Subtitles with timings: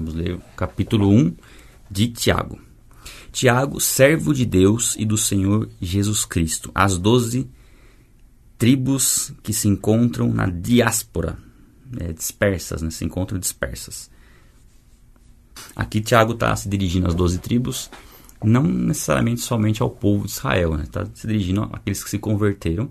[0.00, 1.36] Vamos ler o capítulo 1
[1.90, 2.58] de Tiago.
[3.30, 7.46] Tiago, servo de Deus e do Senhor Jesus Cristo, as doze
[8.56, 11.36] tribos que se encontram na diáspora,
[12.00, 14.10] é, dispersas, né, se encontram dispersas.
[15.76, 17.90] Aqui Tiago está se dirigindo às doze tribos,
[18.42, 22.90] não necessariamente somente ao povo de Israel, está né, se dirigindo àqueles que se converteram,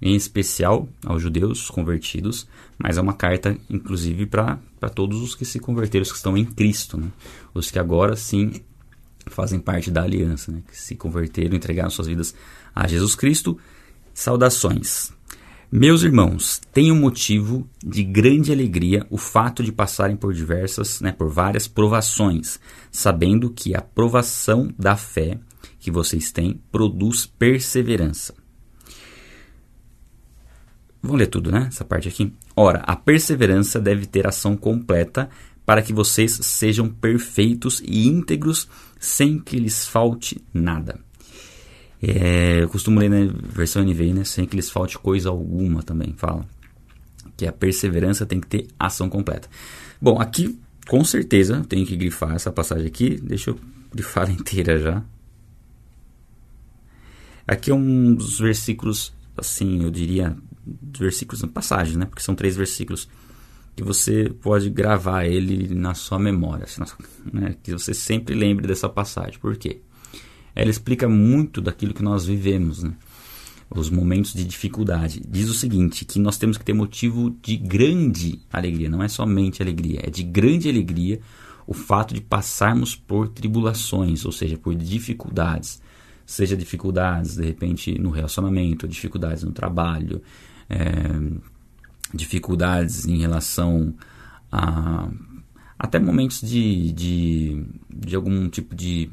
[0.00, 2.46] em especial aos judeus convertidos,
[2.78, 4.58] mas é uma carta, inclusive, para
[4.94, 7.08] todos os que se converteram, os que estão em Cristo, né,
[7.54, 8.52] os que agora sim
[9.26, 12.34] fazem parte da aliança, né, que se converteram, entregaram suas vidas
[12.74, 13.58] a Jesus Cristo.
[14.14, 15.12] Saudações.
[15.70, 21.28] Meus irmãos, tenho motivo de grande alegria o fato de passarem por diversas, né, por
[21.28, 25.38] várias provações, sabendo que a provação da fé
[25.80, 28.45] que vocês têm produz perseverança.
[31.06, 31.66] Vamos ler tudo, né?
[31.68, 32.32] Essa parte aqui.
[32.56, 35.30] Ora, a perseverança deve ter ação completa
[35.64, 40.98] para que vocês sejam perfeitos e íntegros sem que lhes falte nada.
[42.02, 44.24] É, eu costumo ler na versão NVI, né?
[44.24, 46.44] Sem que lhes falte coisa alguma também, fala.
[47.36, 49.48] Que a perseverança tem que ter ação completa.
[50.00, 53.20] Bom, aqui, com certeza, tenho que grifar essa passagem aqui.
[53.20, 53.60] Deixa eu
[53.92, 55.04] grifar inteira já.
[57.46, 62.06] Aqui é um dos versículos, assim, eu diria, versículos, passagens, né?
[62.06, 63.08] Porque são três versículos
[63.76, 66.80] que você pode gravar ele na sua memória, assim,
[67.30, 67.54] né?
[67.62, 69.38] que você sempre lembre dessa passagem.
[69.38, 69.82] Por quê?
[70.54, 72.94] Ela explica muito daquilo que nós vivemos, né?
[73.68, 75.20] os momentos de dificuldade.
[75.28, 79.60] Diz o seguinte, que nós temos que ter motivo de grande alegria, não é somente
[79.60, 81.20] alegria, é de grande alegria
[81.66, 85.82] o fato de passarmos por tribulações, ou seja, por dificuldades,
[86.24, 90.22] seja dificuldades de repente no relacionamento, dificuldades no trabalho,
[92.12, 93.94] dificuldades em relação
[94.50, 95.08] a
[95.78, 99.10] até momentos de, de, de algum tipo de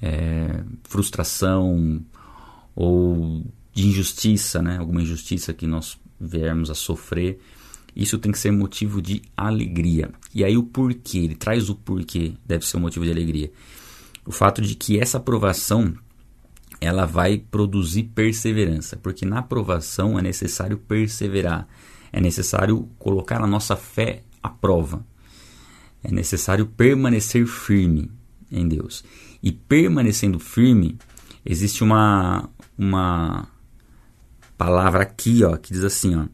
[0.00, 2.02] é, frustração
[2.74, 4.78] ou de injustiça, né?
[4.78, 7.38] alguma injustiça que nós viermos a sofrer,
[7.94, 10.10] isso tem que ser motivo de alegria.
[10.34, 13.52] E aí o porquê, ele traz o porquê, deve ser um motivo de alegria.
[14.26, 15.94] O fato de que essa aprovação
[16.84, 21.66] ela vai produzir perseverança, porque na aprovação é necessário perseverar,
[22.12, 25.04] é necessário colocar a nossa fé à prova.
[26.02, 28.10] É necessário permanecer firme
[28.50, 29.02] em Deus.
[29.42, 30.98] E permanecendo firme,
[31.44, 33.48] existe uma, uma
[34.56, 36.26] palavra aqui, ó, que diz assim, ó,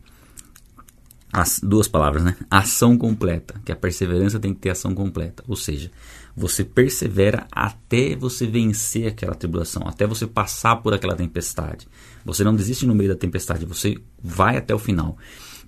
[1.33, 2.37] as, duas palavras, né?
[2.51, 5.45] Ação completa, que a perseverança tem que ter ação completa.
[5.47, 5.91] Ou seja,
[6.37, 11.87] você persevera até você vencer aquela tribulação, até você passar por aquela tempestade.
[12.25, 15.17] Você não desiste no meio da tempestade, você vai até o final.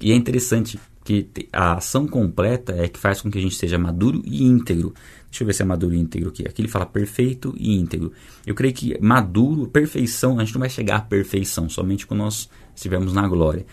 [0.00, 3.78] E é interessante que a ação completa é que faz com que a gente seja
[3.78, 4.94] maduro e íntegro.
[5.30, 6.46] Deixa eu ver se é maduro e íntegro aqui.
[6.46, 8.12] Aqui ele fala perfeito e íntegro.
[8.46, 12.48] Eu creio que maduro, perfeição, a gente não vai chegar à perfeição somente quando nós
[12.74, 13.66] estivermos na glória.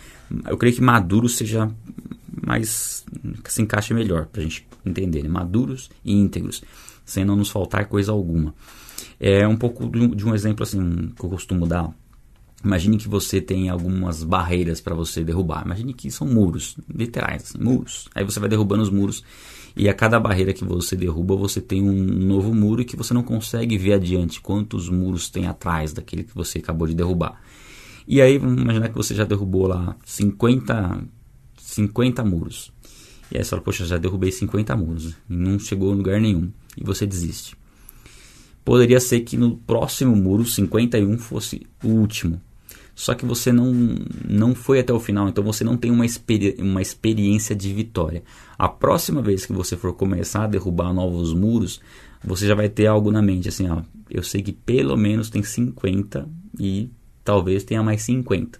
[0.48, 1.70] Eu creio que maduro seja
[2.46, 3.06] mais.
[3.46, 5.24] se encaixe melhor para a gente entender.
[5.24, 5.30] Né?
[5.30, 6.64] Maduros e íntegros,
[7.06, 8.54] sem não nos faltar coisa alguma.
[9.20, 11.94] É um pouco de um exemplo assim que eu costumo dar
[12.64, 15.64] Imagine que você tem algumas barreiras para você derrubar.
[15.66, 18.10] Imagine que são muros, literais, assim, muros.
[18.14, 19.24] Aí você vai derrubando os muros
[19.76, 23.24] e a cada barreira que você derruba, você tem um novo muro que você não
[23.24, 27.42] consegue ver adiante quantos muros tem atrás daquele que você acabou de derrubar.
[28.09, 31.03] E aí, vamos imaginar que você já derrubou lá 50,
[31.59, 32.74] 50 muros.
[33.31, 36.52] E aí você fala, poxa, já derrubei 50 muros e não chegou a lugar nenhum.
[36.75, 37.56] E você desiste.
[38.66, 42.42] Poderia ser que no próximo muro, 51, fosse o último
[43.00, 43.74] só que você não,
[44.28, 48.22] não foi até o final, então você não tem uma, experi uma experiência de vitória.
[48.58, 51.80] A próxima vez que você for começar a derrubar novos muros,
[52.22, 55.42] você já vai ter algo na mente, assim, ó, eu sei que pelo menos tem
[55.42, 56.28] 50
[56.59, 56.90] e
[57.29, 58.59] talvez tenha mais 50.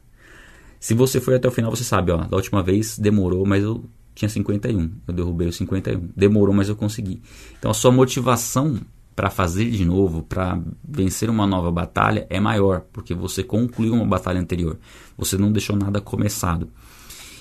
[0.80, 3.84] Se você foi até o final, você sabe, ó, da última vez demorou, mas eu
[4.14, 6.10] tinha 51, eu derrubei o 51.
[6.16, 7.20] Demorou, mas eu consegui.
[7.58, 8.80] Então a sua motivação
[9.16, 14.06] para fazer de novo, para vencer uma nova batalha, é maior, porque você concluiu uma
[14.06, 14.78] batalha anterior.
[15.18, 16.70] Você não deixou nada começado.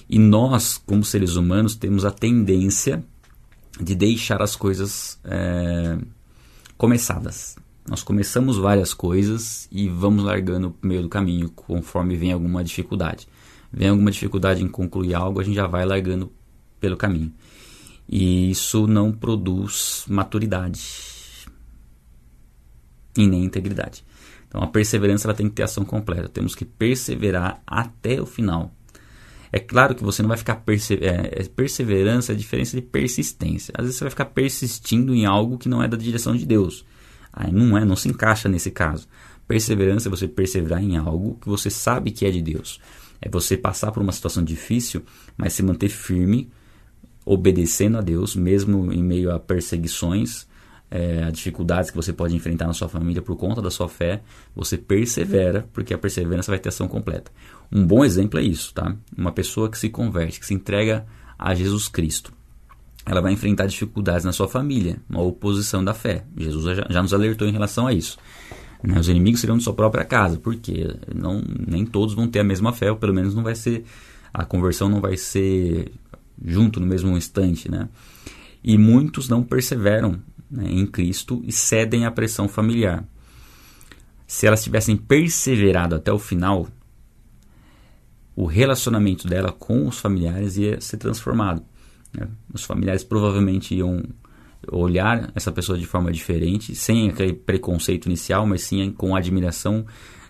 [0.09, 3.05] E nós, como seres humanos, temos a tendência
[3.79, 5.99] de deixar as coisas é,
[6.79, 7.55] começadas.
[7.89, 13.27] Nós começamos várias coisas e vamos largando no meio do caminho conforme vem alguma dificuldade.
[13.73, 16.31] Vem alguma dificuldade em concluir algo, a gente já vai largando
[16.79, 17.33] pelo caminho.
[18.07, 20.81] E isso não produz maturidade
[23.17, 24.05] e nem integridade.
[24.47, 26.29] Então a perseverança ela tem que ter ação completa.
[26.29, 28.75] Temos que perseverar até o final.
[29.51, 32.83] É claro que você não vai ficar perse é, é, perseverança, é a diferença de
[32.83, 33.73] persistência.
[33.77, 36.85] Às vezes você vai ficar persistindo em algo que não é da direção de Deus.
[37.39, 39.07] Aí não é, não se encaixa nesse caso.
[39.47, 42.81] Perseverança é você perseverar em algo que você sabe que é de Deus.
[43.23, 45.05] É você passar por uma situação difícil,
[45.37, 46.51] mas se manter firme,
[47.25, 50.49] obedecendo a Deus, mesmo em meio a perseguições,
[50.91, 54.21] é, a dificuldades que você pode enfrentar na sua família por conta da sua fé,
[54.53, 57.31] você persevera, porque a perseverança vai ter ação completa.
[57.71, 58.97] Um bom exemplo é isso, tá?
[59.17, 61.07] Uma pessoa que se converte, que se entrega
[61.39, 62.33] a Jesus Cristo.
[63.09, 66.25] Ela vai enfrentar dificuldades na sua família, uma oposição da fé.
[66.37, 68.19] Jesus já, já nos alertou em relação a isso.
[68.83, 68.99] Né?
[68.99, 72.73] Os inimigos serão de sua própria casa, porque não, nem todos vão ter a mesma
[72.73, 73.85] fé, ou pelo menos não vai ser
[74.33, 75.93] a conversão não vai ser
[76.45, 77.89] junto no mesmo instante, né?
[78.63, 80.21] E muitos não perseveram
[80.51, 83.05] né, em Cristo e cedem à pressão familiar.
[84.27, 86.69] Se elas tivessem perseverado até o final,
[88.37, 91.63] o relacionamento dela com os familiares ia ser transformado.
[92.13, 92.29] Né?
[92.53, 94.03] Os familiares provavelmente iam
[94.71, 99.87] olhar essa pessoa de forma diferente, sem aquele preconceito inicial, mas sim com admiração,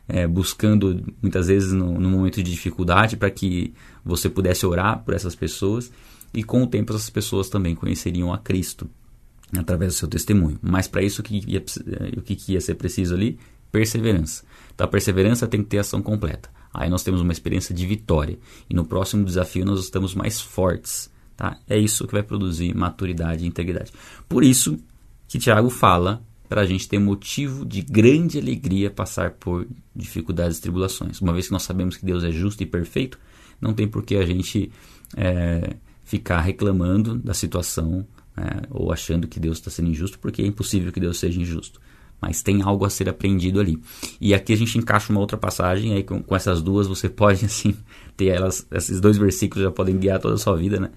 [0.07, 5.15] é, buscando muitas vezes no, no momento de dificuldade para que você pudesse orar por
[5.15, 5.91] essas pessoas
[6.33, 8.89] e com o tempo essas pessoas também conheceriam a Cristo
[9.57, 10.59] através do seu testemunho.
[10.63, 11.63] Mas para isso o que, ia,
[12.17, 13.39] o que ia ser preciso ali?
[13.71, 14.45] Perseverança.
[14.75, 16.51] Então a perseverança tem que ter ação completa.
[16.73, 18.39] Aí nós temos uma experiência de vitória.
[18.69, 21.11] E no próximo desafio nós estamos mais fortes.
[21.39, 21.57] Tá?
[21.69, 23.93] É isso que vai produzir maturidade e integridade.
[24.29, 24.77] Por isso
[25.29, 29.65] que Tiago fala para a gente ter motivo de grande alegria passar por
[29.95, 31.21] dificuldades e tribulações.
[31.21, 33.21] Uma vez que nós sabemos que Deus é justo e perfeito,
[33.61, 34.73] não tem por que a gente
[35.17, 38.05] é, ficar reclamando da situação
[38.37, 41.81] é, ou achando que Deus está sendo injusto, porque é impossível que Deus seja injusto
[42.21, 43.79] mas tem algo a ser aprendido ali.
[44.21, 47.45] E aqui a gente encaixa uma outra passagem, aí com, com essas duas você pode,
[47.45, 47.75] assim,
[48.17, 50.91] ter elas, esses dois versículos já podem guiar toda a sua vida, né?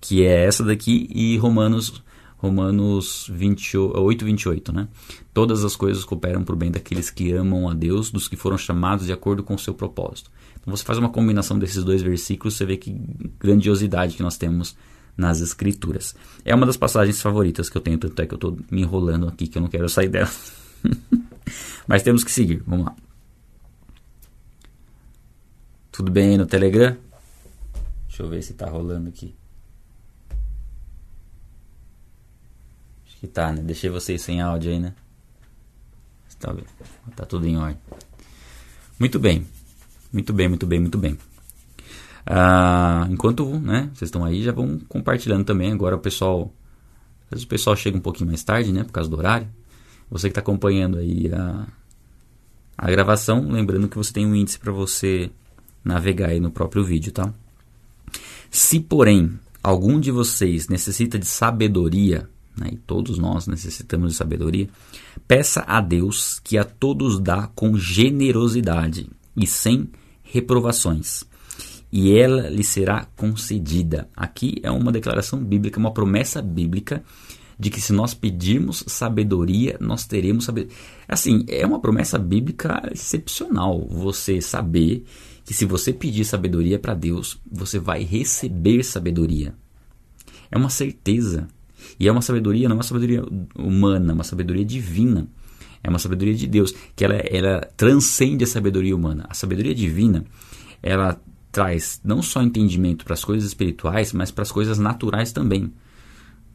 [0.00, 2.02] Que é essa daqui e Romanos
[2.42, 4.88] Romanos 28, 28, né?
[5.32, 8.58] Todas as coisas cooperam para o bem daqueles que amam a Deus, dos que foram
[8.58, 10.28] chamados de acordo com o seu propósito.
[10.60, 12.92] Então você faz uma combinação desses dois versículos, você vê que
[13.38, 14.76] grandiosidade que nós temos
[15.16, 16.16] nas escrituras.
[16.44, 19.28] É uma das passagens favoritas que eu tenho, tanto é que eu estou me enrolando
[19.28, 20.30] aqui, que eu não quero sair dela.
[21.86, 22.96] Mas temos que seguir, vamos lá.
[25.90, 26.96] Tudo bem aí no Telegram?
[28.08, 29.34] Deixa eu ver se tá rolando aqui.
[33.06, 33.62] Acho que tá, né?
[33.62, 34.94] Deixei vocês sem áudio aí, né?
[36.42, 36.52] Tá,
[37.14, 37.78] tá tudo em ordem.
[38.98, 39.46] Muito bem.
[40.12, 41.16] Muito bem, muito bem, muito bem.
[42.26, 45.72] Ah, enquanto né, vocês estão aí, já vão compartilhando também.
[45.72, 46.52] Agora o pessoal.
[47.26, 48.82] Às vezes o pessoal chega um pouquinho mais tarde, né?
[48.82, 49.48] Por causa do horário.
[50.12, 51.66] Você que está acompanhando aí a,
[52.76, 55.30] a gravação, lembrando que você tem um índice para você
[55.82, 57.32] navegar aí no próprio vídeo, tá?
[58.50, 59.32] Se, porém,
[59.62, 64.68] algum de vocês necessita de sabedoria, né, e todos nós necessitamos de sabedoria,
[65.26, 69.88] peça a Deus que a todos dá com generosidade e sem
[70.22, 71.24] reprovações,
[71.90, 74.10] e ela lhe será concedida.
[74.14, 77.02] Aqui é uma declaração bíblica, uma promessa bíblica
[77.62, 80.76] de que se nós pedirmos sabedoria, nós teremos sabedoria.
[81.06, 85.04] Assim, é uma promessa bíblica excepcional você saber
[85.44, 89.54] que se você pedir sabedoria para Deus, você vai receber sabedoria.
[90.50, 91.46] É uma certeza.
[92.00, 93.22] E é uma sabedoria, não é uma sabedoria
[93.54, 95.28] humana, é uma sabedoria divina.
[95.84, 99.24] É uma sabedoria de Deus, que ela, ela transcende a sabedoria humana.
[99.28, 100.24] A sabedoria divina,
[100.82, 101.20] ela
[101.52, 105.72] traz não só entendimento para as coisas espirituais, mas para as coisas naturais também.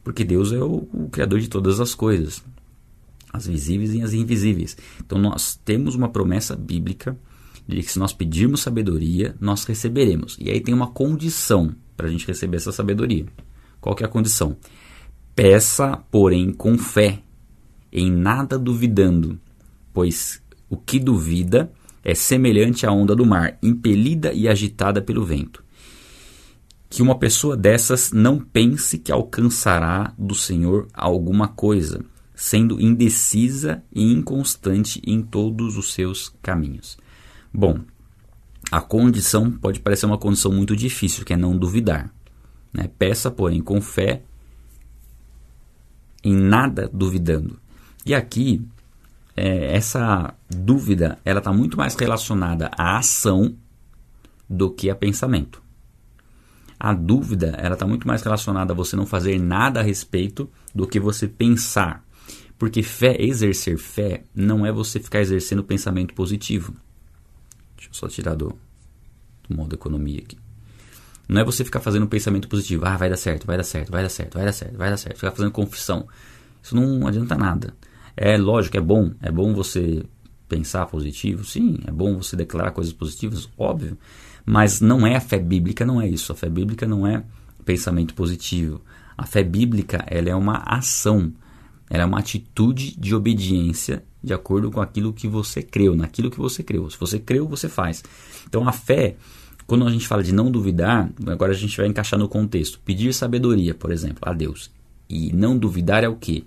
[0.02, 2.42] Porque Deus é o, o Criador de todas as coisas,
[3.32, 4.76] as visíveis e as invisíveis.
[5.04, 7.16] Então nós temos uma promessa bíblica
[7.66, 10.36] de que se nós pedirmos sabedoria, nós receberemos.
[10.40, 13.26] E aí tem uma condição para a gente receber essa sabedoria.
[13.80, 14.56] Qual que é a condição?
[15.34, 17.20] Peça, porém, com fé,
[17.92, 19.38] em nada duvidando,
[19.92, 21.70] pois o que duvida
[22.02, 25.62] é semelhante à onda do mar, impelida e agitada pelo vento
[26.88, 32.04] que uma pessoa dessas não pense que alcançará do Senhor alguma coisa,
[32.34, 36.96] sendo indecisa e inconstante em todos os seus caminhos.
[37.52, 37.80] Bom,
[38.70, 42.12] a condição pode parecer uma condição muito difícil, que é não duvidar.
[42.72, 42.88] Né?
[42.98, 44.22] Peça, porém, com fé,
[46.22, 47.58] em nada duvidando.
[48.04, 48.62] E aqui,
[49.36, 53.54] é, essa dúvida, ela está muito mais relacionada à ação
[54.48, 55.62] do que a pensamento.
[56.78, 60.86] A dúvida, ela está muito mais relacionada a você não fazer nada a respeito do
[60.86, 62.04] que você pensar.
[62.58, 66.74] Porque fé, exercer fé, não é você ficar exercendo pensamento positivo.
[67.76, 68.56] Deixa eu só tirar do,
[69.48, 70.36] do modo economia aqui.
[71.28, 72.84] Não é você ficar fazendo pensamento positivo.
[72.86, 74.96] Ah, vai dar certo, vai dar certo, vai dar certo, vai dar certo, vai dar
[74.96, 75.16] certo.
[75.16, 76.08] Ficar fazendo confissão.
[76.62, 77.74] Isso não adianta nada.
[78.16, 79.12] É lógico, é bom.
[79.20, 80.02] É bom você
[80.48, 81.44] pensar positivo.
[81.44, 83.96] Sim, é bom você declarar coisas positivas, óbvio.
[84.50, 86.32] Mas não é a fé bíblica, não é isso.
[86.32, 87.22] A fé bíblica não é
[87.66, 88.80] pensamento positivo.
[89.14, 91.34] A fé bíblica ela é uma ação,
[91.90, 96.38] ela é uma atitude de obediência de acordo com aquilo que você creu, naquilo que
[96.38, 96.88] você creu.
[96.88, 98.02] Se você creu, você faz.
[98.48, 99.16] Então a fé,
[99.66, 102.80] quando a gente fala de não duvidar, agora a gente vai encaixar no contexto.
[102.86, 104.70] Pedir sabedoria, por exemplo, a Deus.
[105.10, 106.44] E não duvidar é o quê?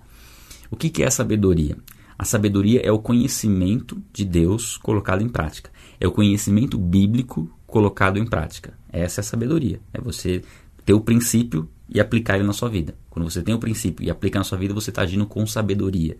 [0.72, 1.76] O que, que é a sabedoria?
[2.18, 5.70] A sabedoria é o conhecimento de Deus colocado em prática.
[6.00, 8.74] É o conhecimento bíblico colocado em prática.
[8.92, 9.80] Essa é a sabedoria.
[9.92, 10.42] É você
[10.84, 12.94] ter o princípio e aplicar ele na sua vida.
[13.10, 16.16] Quando você tem o princípio e aplica na sua vida, você está agindo com sabedoria.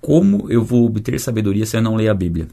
[0.00, 2.48] Como eu vou obter sabedoria se eu não ler a Bíblia?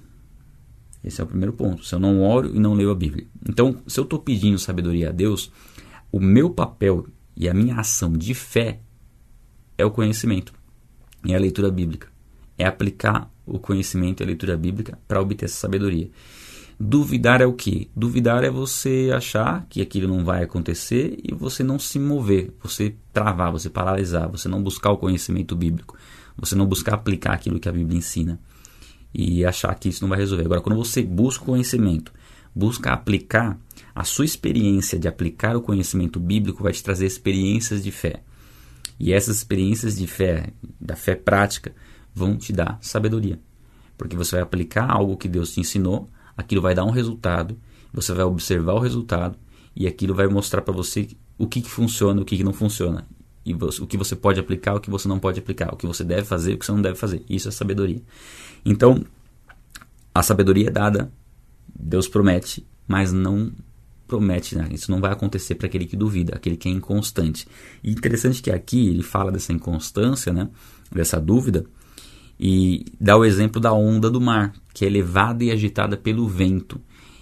[1.04, 1.84] Esse é o primeiro ponto.
[1.84, 3.26] Se eu não oro e não leio a Bíblia.
[3.48, 5.52] Então, se eu estou pedindo sabedoria a Deus,
[6.12, 8.80] o meu papel e a minha ação de fé
[9.78, 10.54] é o conhecimento,
[11.28, 12.08] é a leitura bíblica.
[12.58, 16.10] É aplicar o conhecimento e a leitura bíblica para obter essa sabedoria.
[16.82, 17.92] Duvidar é o que?
[17.94, 22.96] Duvidar é você achar que aquilo não vai acontecer e você não se mover, você
[23.12, 25.98] travar, você paralisar, você não buscar o conhecimento bíblico,
[26.38, 28.40] você não buscar aplicar aquilo que a Bíblia ensina
[29.14, 30.46] e achar que isso não vai resolver.
[30.46, 32.14] Agora, quando você busca o conhecimento,
[32.56, 33.60] busca aplicar,
[33.94, 38.24] a sua experiência de aplicar o conhecimento bíblico vai te trazer experiências de fé.
[38.98, 41.74] E essas experiências de fé, da fé prática,
[42.16, 43.38] vão te dar sabedoria.
[43.98, 47.58] Porque você vai aplicar algo que Deus te ensinou aquilo vai dar um resultado,
[47.94, 49.38] você vai observar o resultado
[49.76, 53.06] e aquilo vai mostrar para você o que, que funciona, o que, que não funciona.
[53.46, 56.04] E o que você pode aplicar, o que você não pode aplicar, o que você
[56.04, 57.24] deve fazer, o que você não deve fazer.
[57.30, 58.02] Isso é sabedoria.
[58.66, 59.04] Então,
[60.16, 61.12] a sabedoria é dada,
[61.78, 63.52] Deus promete, mas não
[64.08, 64.68] promete, né?
[64.72, 67.48] isso não vai acontecer para aquele que duvida, aquele que é inconstante.
[67.84, 70.50] E interessante que aqui ele fala dessa inconstância, né?
[70.92, 71.66] dessa dúvida,
[72.40, 76.80] e dá o exemplo da onda do mar, que é levada e agitada pelo vento.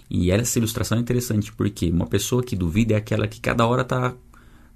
[0.08, 3.82] E essa ilustração é interessante porque uma pessoa que duvida é aquela que cada hora
[3.82, 4.14] está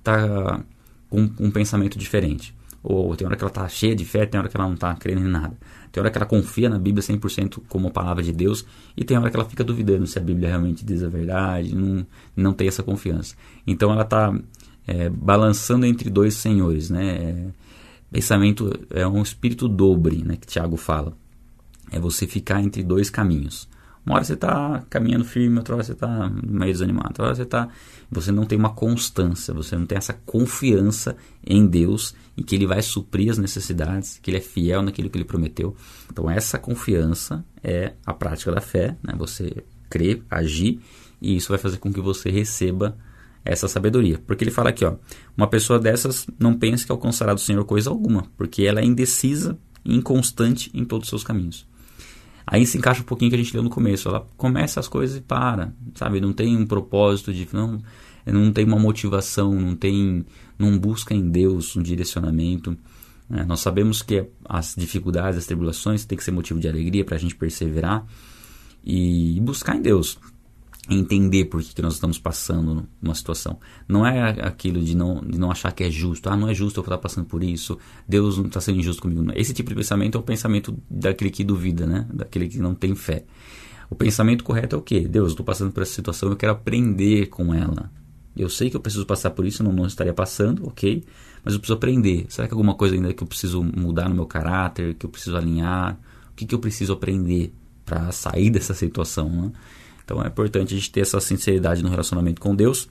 [0.02, 0.64] tá
[1.08, 2.54] com um pensamento diferente.
[2.82, 4.92] Ou tem hora que ela está cheia de fé, tem hora que ela não está
[4.94, 5.56] crendo em nada.
[5.92, 9.30] Tem hora que ela confia na Bíblia 100% como palavra de Deus e tem hora
[9.30, 12.82] que ela fica duvidando se a Bíblia realmente diz a verdade, não, não tem essa
[12.82, 13.36] confiança.
[13.64, 14.34] Então ela está
[14.86, 17.52] é, balançando entre dois senhores, né?
[18.12, 21.16] Pensamento é um espírito dobre, né, que Tiago fala.
[21.90, 23.66] É você ficar entre dois caminhos.
[24.04, 27.42] Uma hora você está caminhando firme, outra hora você está meio desanimado, outra hora você
[27.42, 27.68] está.
[28.10, 31.16] Você não tem uma constância, você não tem essa confiança
[31.46, 35.16] em Deus, em que Ele vai suprir as necessidades, que Ele é fiel naquilo que
[35.16, 35.74] Ele prometeu.
[36.10, 39.14] Então, essa confiança é a prática da fé, né?
[39.16, 40.80] você crer, agir,
[41.20, 42.96] e isso vai fazer com que você receba
[43.44, 44.20] essa sabedoria.
[44.26, 44.94] Porque ele fala aqui, ó,
[45.36, 49.58] uma pessoa dessas não pensa que alcançará do Senhor coisa alguma, porque ela é indecisa
[49.84, 51.66] e inconstante em todos os seus caminhos.
[52.46, 54.08] Aí se encaixa um pouquinho que a gente leu no começo.
[54.08, 56.20] Ela começa as coisas e para, sabe?
[56.20, 57.80] Não tem um propósito de não,
[58.26, 60.24] não tem uma motivação, não tem,
[60.58, 62.76] não busca em Deus um direcionamento.
[63.30, 67.16] É, nós sabemos que as dificuldades, as tribulações tem que ser motivo de alegria para
[67.16, 68.04] a gente perseverar
[68.84, 70.18] e buscar em Deus
[70.90, 73.58] entender por que, que nós estamos passando numa situação.
[73.86, 76.28] Não é aquilo de não, de não achar que é justo.
[76.28, 77.78] Ah, não é justo eu estar passando por isso.
[78.06, 79.24] Deus não está sendo injusto comigo.
[79.34, 82.06] Esse tipo de pensamento é o pensamento daquele que duvida, né?
[82.12, 83.24] Daquele que não tem fé.
[83.88, 85.00] O pensamento correto é o quê?
[85.00, 87.90] Deus, eu estou passando por essa situação, eu quero aprender com ela.
[88.34, 91.04] Eu sei que eu preciso passar por isso, não, não estaria passando, ok?
[91.44, 92.24] Mas eu preciso aprender.
[92.28, 95.36] Será que alguma coisa ainda que eu preciso mudar no meu caráter, que eu preciso
[95.36, 95.98] alinhar?
[96.30, 97.52] O que, que eu preciso aprender
[97.84, 99.52] para sair dessa situação, né?
[100.04, 102.88] Então é importante a gente ter essa sinceridade no relacionamento com Deus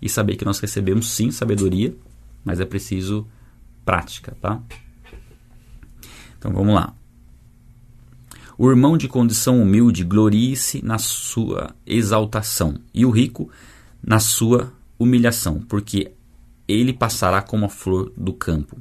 [0.00, 1.94] e saber que nós recebemos sim sabedoria,
[2.44, 3.26] mas é preciso
[3.84, 4.60] prática, tá?
[6.38, 6.94] Então vamos lá.
[8.56, 13.50] O irmão de condição humilde glorie-se na sua exaltação, e o rico
[14.02, 16.12] na sua humilhação, porque
[16.68, 18.80] ele passará como a flor do campo.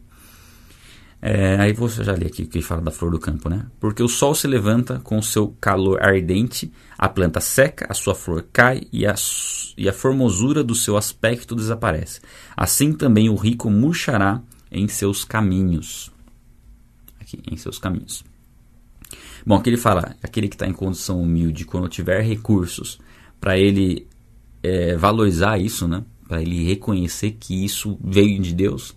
[1.25, 3.65] É, aí você já li aqui que fala da flor do campo, né?
[3.79, 8.13] Porque o sol se levanta com o seu calor ardente, a planta seca, a sua
[8.13, 9.15] flor cai e a,
[9.77, 12.19] e a formosura do seu aspecto desaparece.
[12.57, 16.11] Assim também o rico murchará em seus caminhos.
[17.21, 18.25] Aqui, em seus caminhos.
[19.45, 22.99] Bom, aqui ele fala, aquele que está em condição humilde, quando tiver recursos,
[23.39, 24.05] para ele
[24.61, 26.03] é, valorizar isso, né?
[26.27, 28.93] Para ele reconhecer que isso veio de Deus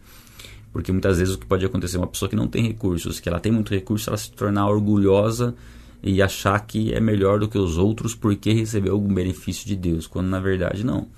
[0.76, 3.30] porque muitas vezes o que pode acontecer é uma pessoa que não tem recursos, que
[3.30, 5.54] ela tem muito recurso, ela se tornar orgulhosa
[6.02, 10.06] e achar que é melhor do que os outros porque recebeu algum benefício de Deus,
[10.06, 11.08] quando na verdade não.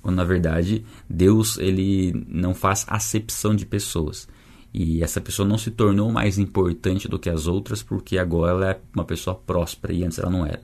[0.00, 4.28] quando na verdade Deus ele não faz acepção de pessoas.
[4.72, 8.70] E essa pessoa não se tornou mais importante do que as outras porque agora ela
[8.70, 10.62] é uma pessoa próspera e antes ela não era.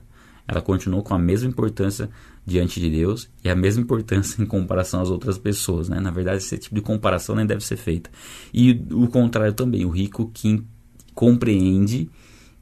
[0.49, 2.09] Ela continuou com a mesma importância
[2.43, 5.87] diante de Deus e a mesma importância em comparação às outras pessoas.
[5.87, 5.99] Né?
[5.99, 8.09] Na verdade, esse tipo de comparação nem deve ser feita.
[8.51, 10.63] E o contrário também, o rico que
[11.13, 12.09] compreende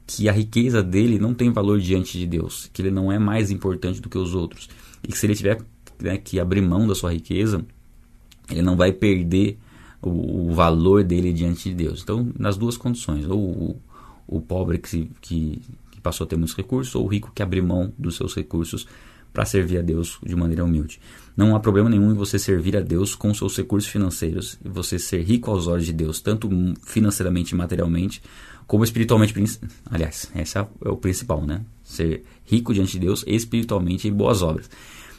[0.06, 3.50] que a riqueza dele não tem valor diante de Deus, que ele não é mais
[3.50, 4.68] importante do que os outros.
[5.02, 5.58] E que se ele tiver
[5.98, 7.64] né, que abrir mão da sua riqueza,
[8.50, 9.56] ele não vai perder
[10.02, 12.02] o, o, valor dele diante de Deus.
[12.02, 13.82] Então, nas duas condições, ou o,
[14.26, 15.62] o pobre que, que,
[15.98, 18.86] que, passou a ter muitos recursos, ou o rico que abre mão dos seus recursos
[19.32, 21.00] para servir a Deus de maneira humilde.
[21.36, 24.98] Não há problema nenhum em você servir a Deus com seus recursos financeiros, e você
[24.98, 26.48] ser rico aos olhos de Deus, tanto
[26.84, 28.22] financeiramente e materialmente,
[28.66, 29.34] como espiritualmente.
[29.90, 31.62] Aliás, esse é o principal, né?
[31.82, 34.68] Ser rico diante de Deus espiritualmente em boas obras.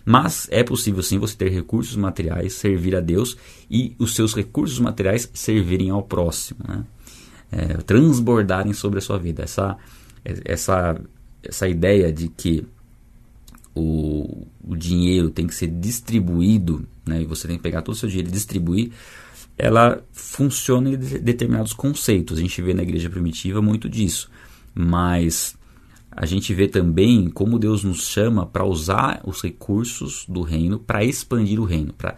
[0.06, 3.38] Mas é possível sim você ter recursos materiais, servir a Deus
[3.70, 6.84] e os seus recursos materiais servirem ao próximo, né?
[7.52, 9.44] É, transbordarem sobre a sua vida.
[9.44, 9.78] Essa,
[10.24, 11.00] essa,
[11.44, 12.66] essa ideia de que
[13.76, 17.98] o, o dinheiro tem que ser distribuído, né, e você tem que pegar todo o
[17.98, 18.92] seu dinheiro e distribuir,
[19.58, 22.38] ela funciona em determinados conceitos.
[22.38, 24.30] A gente vê na igreja primitiva muito disso.
[24.74, 25.58] Mas
[26.10, 31.04] a gente vê também como Deus nos chama para usar os recursos do reino para
[31.04, 32.16] expandir o reino, para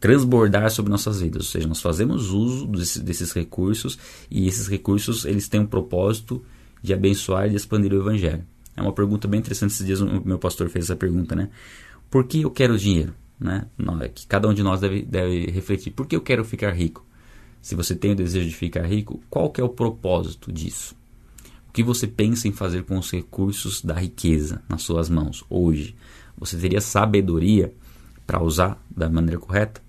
[0.00, 1.42] transbordar sobre nossas vidas.
[1.42, 6.42] Ou seja, nós fazemos uso desses, desses, recursos e esses recursos eles têm um propósito
[6.82, 8.44] de abençoar e de expandir o evangelho.
[8.76, 9.72] É uma pergunta bem interessante.
[9.72, 11.50] Esses dias o meu pastor fez essa pergunta, né?
[12.10, 13.14] Por que eu quero dinheiro?
[13.38, 13.66] Né?
[14.02, 15.92] É que cada um de nós deve, deve refletir.
[15.92, 17.06] Por que eu quero ficar rico?
[17.62, 20.94] Se você tem o desejo de ficar rico, qual que é o propósito disso?
[21.68, 25.94] O que você pensa em fazer com os recursos da riqueza nas suas mãos hoje?
[26.36, 27.72] Você teria sabedoria
[28.26, 29.80] para usar da maneira correta?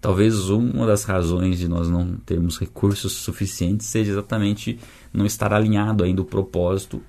[0.00, 4.78] Talvez uma das razões de nós não termos recursos suficientes seja exatamente
[5.14, 7.00] não estar alinhado ainda o propósito,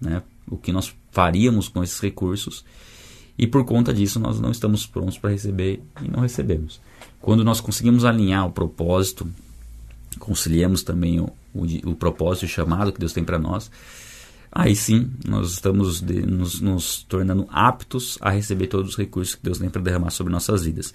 [0.00, 0.22] né?
[0.50, 2.64] o que nós faríamos com esses recursos,
[3.38, 6.80] e por conta disso nós não estamos prontos para receber e não recebemos.
[7.20, 9.28] Quando nós conseguimos alinhar o propósito,
[10.18, 13.70] conciliamos também o, o, o propósito e o chamado que Deus tem para nós,
[14.58, 19.42] aí sim nós estamos de, nos, nos, tornando aptos a receber todos os recursos que
[19.42, 20.94] Deus tem para derramar sobre nossas vidas.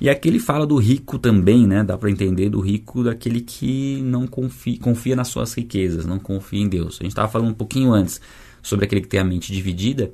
[0.00, 1.84] E aqui ele fala do rico também, né?
[1.84, 6.60] Dá para entender do rico daquele que não confia, confia nas suas riquezas, não confia
[6.60, 6.98] em Deus.
[7.00, 8.20] A gente estava falando um pouquinho antes
[8.60, 10.12] sobre aquele que tem a mente dividida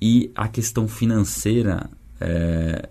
[0.00, 2.88] e a questão financeira é,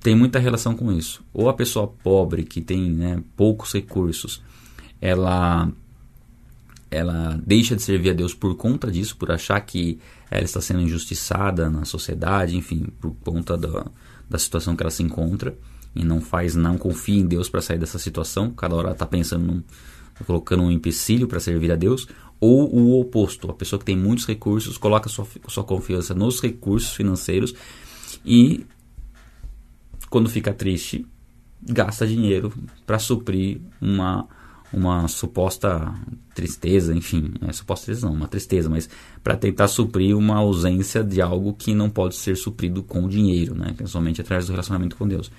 [0.00, 1.24] tem muita relação com isso.
[1.32, 4.42] Ou a pessoa pobre que tem né, poucos recursos,
[5.00, 5.72] ela
[6.90, 9.98] ela deixa de servir a Deus por conta disso, por achar que
[10.30, 13.86] ela está sendo injustiçada na sociedade, enfim, por conta da,
[14.28, 15.56] da situação que ela se encontra
[15.94, 18.50] e não faz, não confia em Deus para sair dessa situação.
[18.50, 19.62] Cada hora está pensando, num,
[20.26, 22.06] colocando um empecilho para servir a Deus.
[22.40, 26.94] Ou o oposto, a pessoa que tem muitos recursos coloca sua, sua confiança nos recursos
[26.94, 27.52] financeiros
[28.24, 28.64] e
[30.08, 31.04] quando fica triste,
[31.62, 32.52] gasta dinheiro
[32.86, 34.26] para suprir uma,
[34.72, 35.94] uma suposta
[36.34, 38.88] tristeza, enfim, é suposta tristeza não, uma tristeza, mas
[39.22, 43.72] para tentar suprir uma ausência de algo que não pode ser suprido com dinheiro, né,
[43.76, 45.30] principalmente através do relacionamento com Deus.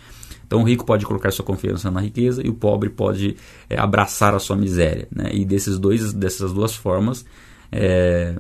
[0.45, 3.37] Então o rico pode colocar sua confiança na riqueza e o pobre pode
[3.69, 7.25] é, abraçar a sua miséria, né, e desses dois, dessas duas formas
[7.71, 8.35] é,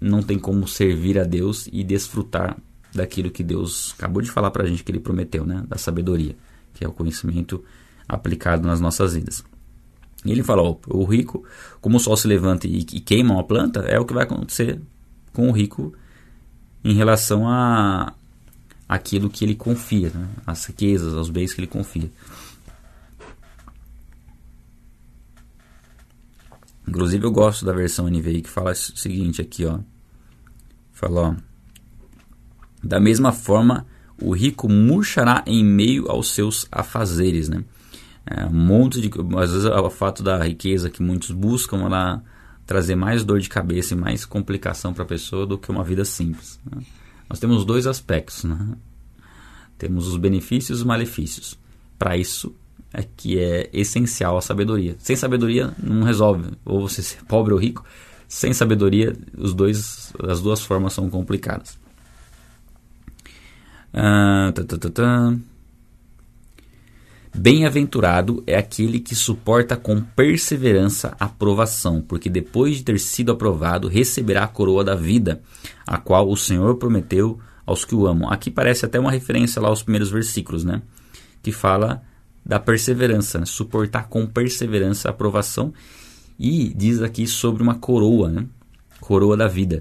[0.00, 2.56] não tem como servir a Deus e desfrutar
[2.94, 5.64] daquilo que Deus acabou de falar para a gente que Ele prometeu, né?
[5.68, 6.36] Da sabedoria,
[6.74, 7.62] que é o conhecimento
[8.08, 9.44] aplicado nas nossas vidas.
[10.24, 11.44] E ele fala: ó, o rico,
[11.80, 14.80] como o sol se levanta e, e queima uma planta, é o que vai acontecer
[15.32, 15.94] com o rico
[16.84, 18.12] em relação a
[18.88, 20.28] aquilo que ele confia, né?
[20.46, 22.10] as riquezas, aos bens que ele confia.
[26.88, 29.78] Inclusive eu gosto da versão NVI que fala o seguinte aqui, ó.
[30.90, 31.34] Fala, ó.
[32.82, 33.86] Da mesma forma,
[34.20, 37.62] o rico murchará em meio aos seus afazeres, né?
[38.30, 42.22] É, um monte de, às vezes o fato da riqueza que muitos buscam ela
[42.66, 46.04] trazer mais dor de cabeça e mais complicação para a pessoa do que uma vida
[46.04, 46.60] simples.
[46.70, 46.82] Né?
[47.28, 48.76] Nós temos dois aspectos, né?
[49.78, 51.58] Temos os benefícios e os malefícios.
[51.98, 52.54] Para isso
[52.92, 54.96] é que é essencial a sabedoria.
[54.98, 57.84] Sem sabedoria não resolve, ou você ser pobre ou rico.
[58.26, 61.78] Sem sabedoria, os dois, as duas formas são complicadas.
[63.92, 65.34] Ah, tá, tá, tá,
[67.34, 73.88] Bem-aventurado é aquele que suporta com perseverança a provação, porque depois de ter sido aprovado,
[73.88, 75.40] receberá a coroa da vida,
[75.86, 78.30] a qual o Senhor prometeu aos que o amam.
[78.30, 80.82] Aqui parece até uma referência lá aos primeiros versículos, né?
[81.42, 82.02] Que fala
[82.44, 83.46] da perseverança, né?
[83.46, 85.72] suportar com perseverança a aprovação.
[86.38, 88.46] E diz aqui sobre uma coroa, né?
[89.00, 89.80] Coroa da vida.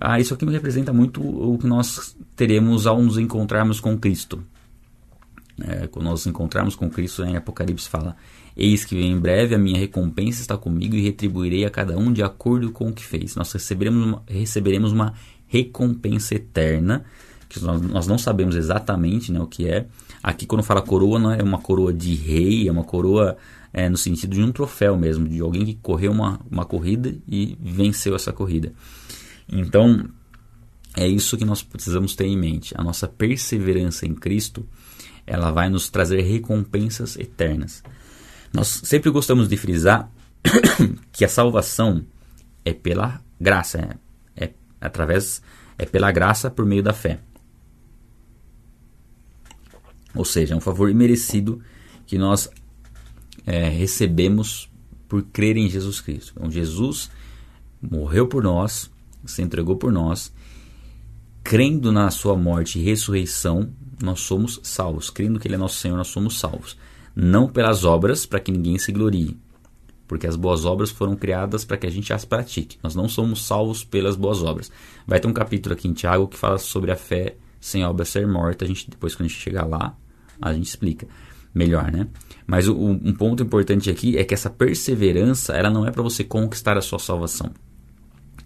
[0.00, 4.44] Ah, isso aqui me representa muito o que nós teremos ao nos encontrarmos com Cristo.
[5.60, 8.16] É, quando nós nos encontrarmos com Cristo, em Apocalipse fala:
[8.56, 12.12] Eis que vem em breve, a minha recompensa está comigo e retribuirei a cada um
[12.12, 13.34] de acordo com o que fez.
[13.36, 15.14] Nós receberemos uma, receberemos uma
[15.46, 17.04] recompensa eterna,
[17.48, 19.86] que nós, nós não sabemos exatamente né, o que é.
[20.22, 23.36] Aqui, quando fala coroa, não é uma coroa de rei, é uma coroa
[23.72, 27.56] é, no sentido de um troféu mesmo, de alguém que correu uma, uma corrida e
[27.60, 28.72] venceu essa corrida.
[29.50, 30.08] Então,
[30.96, 32.74] é isso que nós precisamos ter em mente.
[32.76, 34.66] A nossa perseverança em Cristo,
[35.26, 37.82] ela vai nos trazer recompensas eternas.
[38.52, 40.10] Nós sempre gostamos de frisar
[41.12, 42.04] que a salvação
[42.64, 43.98] é pela graça,
[44.36, 45.42] é, é através
[45.78, 47.20] é pela graça por meio da fé.
[50.14, 51.62] Ou seja, é um favor imerecido
[52.06, 52.50] que nós
[53.46, 54.70] é, recebemos
[55.08, 56.34] por crer em Jesus Cristo.
[56.36, 57.10] Então, Jesus
[57.80, 58.90] morreu por nós,
[59.24, 60.32] se entregou por nós,
[61.42, 63.70] crendo na sua morte e ressurreição,
[64.02, 65.10] nós somos salvos.
[65.10, 66.76] Crendo que Ele é nosso Senhor, nós somos salvos.
[67.14, 69.36] Não pelas obras, para que ninguém se glorie.
[70.06, 72.78] Porque as boas obras foram criadas para que a gente as pratique.
[72.82, 74.70] Nós não somos salvos pelas boas obras.
[75.06, 78.26] Vai ter um capítulo aqui em Tiago que fala sobre a fé sem obra ser
[78.26, 78.64] morta.
[78.64, 79.96] A gente, depois, quando a gente chegar lá,
[80.40, 81.06] a gente explica
[81.54, 82.08] melhor, né?
[82.46, 86.24] Mas o, um ponto importante aqui é que essa perseverança, ela não é para você
[86.24, 87.50] conquistar a sua salvação.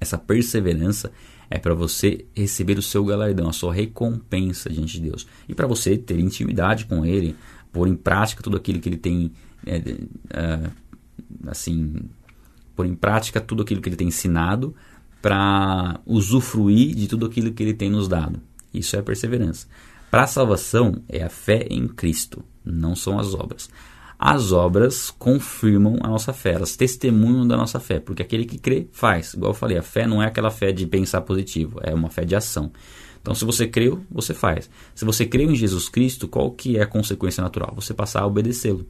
[0.01, 1.11] Essa perseverança
[1.51, 5.27] é para você receber o seu galardão, a sua recompensa diante de Deus.
[5.49, 7.37] E para você ter intimidade com Ele,
[7.73, 9.33] pôr em prática tudo aquilo que Ele tem,
[9.65, 9.77] é,
[10.31, 10.71] é,
[11.47, 11.95] assim,
[12.75, 14.75] pôr em prática tudo aquilo que Ele tem ensinado
[15.23, 18.41] para usufruir de tudo aquilo que Ele tem nos dado.
[18.73, 19.67] Isso é perseverança.
[20.11, 23.69] Para a salvação é a fé em Cristo, não são as obras.
[24.19, 28.89] As obras confirmam a nossa fé, elas testemunham da nossa fé, porque aquele que crê
[28.91, 29.35] faz.
[29.35, 32.25] Igual eu falei, a fé não é aquela fé de pensar positivo, é uma fé
[32.25, 32.73] de ação.
[33.21, 34.71] Então, se você creu, você faz.
[34.95, 37.73] Se você creu em Jesus Cristo, qual que é a consequência natural?
[37.75, 38.87] Você passar a obedecê-lo.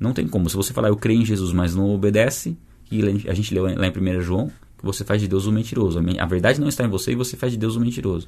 [0.00, 0.50] Não tem como.
[0.50, 2.56] Se você falar eu creio em Jesus, mas não obedece,
[2.90, 6.00] e a gente leu lá em 1 João, que você faz de Deus um mentiroso.
[6.18, 8.26] A verdade não está em você e você faz de Deus um mentiroso.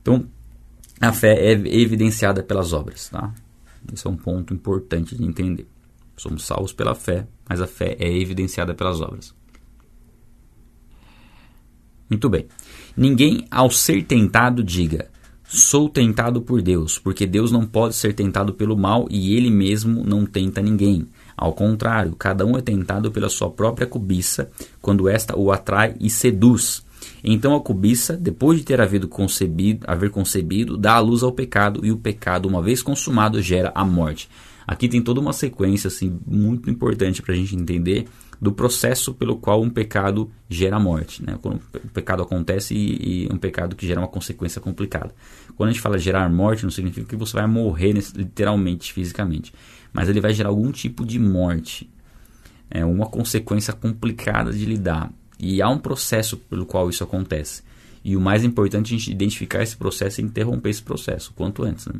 [0.00, 0.26] Então,
[1.00, 3.34] a fé é evidenciada pelas obras, tá?
[3.92, 5.66] Esse é um ponto importante de entender.
[6.16, 9.34] Somos salvos pela fé, mas a fé é evidenciada pelas obras.
[12.08, 12.46] Muito bem.
[12.96, 15.10] Ninguém, ao ser tentado, diga:
[15.46, 20.04] Sou tentado por Deus, porque Deus não pode ser tentado pelo mal e ele mesmo
[20.04, 21.06] não tenta ninguém.
[21.36, 26.08] Ao contrário, cada um é tentado pela sua própria cobiça, quando esta o atrai e
[26.08, 26.84] seduz.
[27.22, 31.84] Então a cobiça, depois de ter havido concebido, haver concebido, dá a luz ao pecado,
[31.84, 34.28] e o pecado, uma vez consumado, gera a morte.
[34.66, 38.06] Aqui tem toda uma sequência assim, muito importante para a gente entender
[38.40, 41.24] do processo pelo qual um pecado gera morte.
[41.24, 41.38] Né?
[41.40, 45.14] Quando o pecado acontece e, e um pecado que gera uma consequência complicada.
[45.56, 49.52] Quando a gente fala gerar morte, não significa que você vai morrer literalmente, fisicamente.
[49.92, 51.90] Mas ele vai gerar algum tipo de morte.
[52.70, 55.12] É uma consequência complicada de lidar.
[55.38, 57.62] E há um processo pelo qual isso acontece.
[58.04, 61.34] E o mais importante é a gente identificar esse processo e interromper esse processo o
[61.34, 61.86] quanto antes.
[61.86, 61.94] Né?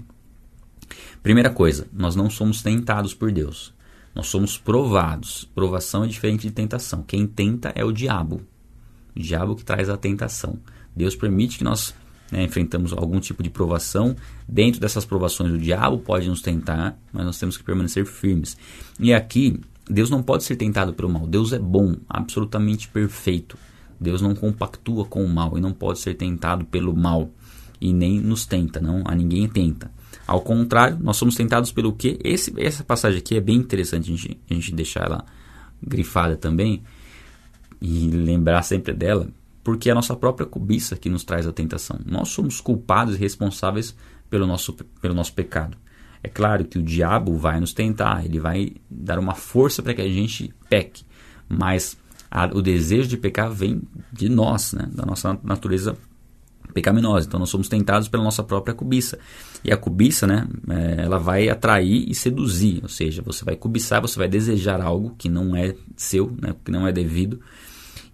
[1.22, 3.72] Primeira coisa, nós não somos tentados por Deus.
[4.14, 5.48] Nós somos provados.
[5.54, 7.02] Provação é diferente de tentação.
[7.02, 8.42] Quem tenta é o diabo.
[9.16, 10.58] O diabo que traz a tentação.
[10.94, 11.94] Deus permite que nós
[12.30, 14.14] né, enfrentamos algum tipo de provação.
[14.46, 18.56] Dentro dessas provações, o diabo pode nos tentar, mas nós temos que permanecer firmes.
[19.00, 21.26] E aqui, Deus não pode ser tentado pelo mal.
[21.26, 23.58] Deus é bom, absolutamente perfeito.
[24.00, 27.30] Deus não compactua com o mal e não pode ser tentado pelo mal.
[27.80, 29.02] E nem nos tenta, não.
[29.04, 29.90] A ninguém tenta.
[30.26, 32.18] Ao contrário, nós somos tentados pelo quê?
[32.24, 35.24] Esse, essa passagem aqui é bem interessante a gente, a gente deixar ela
[35.82, 36.82] grifada também
[37.80, 39.28] e lembrar sempre dela,
[39.62, 42.00] porque é a nossa própria cobiça que nos traz a tentação.
[42.06, 43.94] Nós somos culpados e responsáveis
[44.30, 45.76] pelo nosso, pelo nosso pecado.
[46.24, 50.00] É claro que o diabo vai nos tentar, ele vai dar uma força para que
[50.00, 51.04] a gente peque,
[51.46, 51.98] mas
[52.30, 54.88] a, o desejo de pecar vem de nós, né?
[54.90, 55.94] da nossa natureza
[56.72, 57.26] pecaminosa.
[57.26, 59.18] Então nós somos tentados pela nossa própria cobiça.
[59.62, 64.00] E a cobiça, né, é, ela vai atrair e seduzir, ou seja, você vai cobiçar,
[64.00, 67.38] você vai desejar algo que não é seu, né, que não é devido.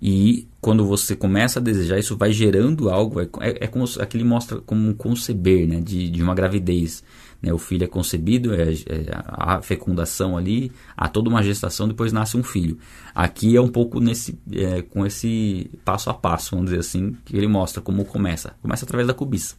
[0.02, 4.60] E quando você começa a desejar, isso vai gerando algo, é, é como aquele mostra
[4.60, 7.04] como conceber, né, de, de uma gravidez
[7.42, 7.52] Né?
[7.52, 12.36] O filho é concebido, é, é, a fecundação ali, há toda uma gestação, depois nasce
[12.36, 12.78] um filho.
[13.14, 17.36] Aqui é um pouco nesse, é, com esse passo a passo, vamos dizer assim, que
[17.36, 18.54] ele mostra como começa.
[18.60, 19.56] Começa através da cobiça.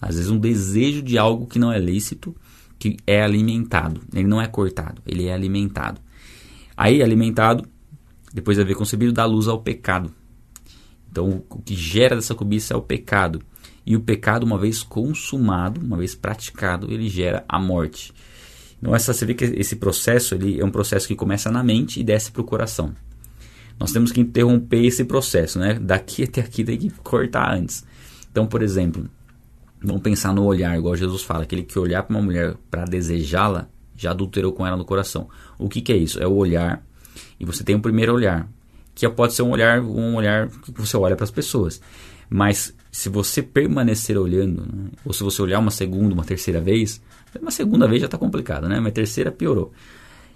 [0.00, 2.34] Às vezes um desejo de algo que não é lícito,
[2.78, 4.00] que é alimentado.
[4.14, 6.00] Ele não é cortado, ele é alimentado.
[6.76, 7.64] Aí, alimentado,
[8.32, 10.12] depois de haver concebido, dá luz ao pecado.
[11.10, 13.42] Então, o que gera dessa cobiça é o pecado.
[13.88, 18.12] E o pecado, uma vez consumado, uma vez praticado, ele gera a morte.
[18.78, 21.98] Então, essa, você vê que esse processo ele é um processo que começa na mente
[21.98, 22.94] e desce para o coração.
[23.80, 25.78] Nós temos que interromper esse processo, né?
[25.80, 27.82] Daqui até aqui tem que cortar antes.
[28.30, 29.08] Então, por exemplo,
[29.82, 33.70] vamos pensar no olhar, igual Jesus fala, aquele que olhar para uma mulher para desejá-la,
[33.96, 35.30] já adulterou com ela no coração.
[35.58, 36.22] O que, que é isso?
[36.22, 36.84] É o olhar.
[37.40, 38.46] E você tem o primeiro olhar,
[38.94, 41.80] que pode ser um olhar, um olhar que você olha para as pessoas.
[42.28, 47.00] Mas se você permanecer olhando, né, ou se você olhar uma segunda, uma terceira vez,
[47.40, 48.80] uma segunda vez já está complicado, né?
[48.80, 49.72] Mas terceira piorou.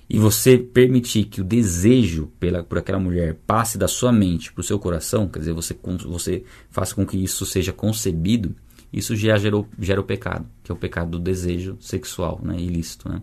[0.09, 4.61] E você permitir que o desejo pela, por aquela mulher passe da sua mente para
[4.61, 8.55] o seu coração, quer dizer, você, você faça com que isso seja concebido,
[8.93, 12.57] isso já gerou, gera o pecado, que é o pecado do desejo sexual, né?
[12.59, 13.09] ilícito.
[13.09, 13.23] Né?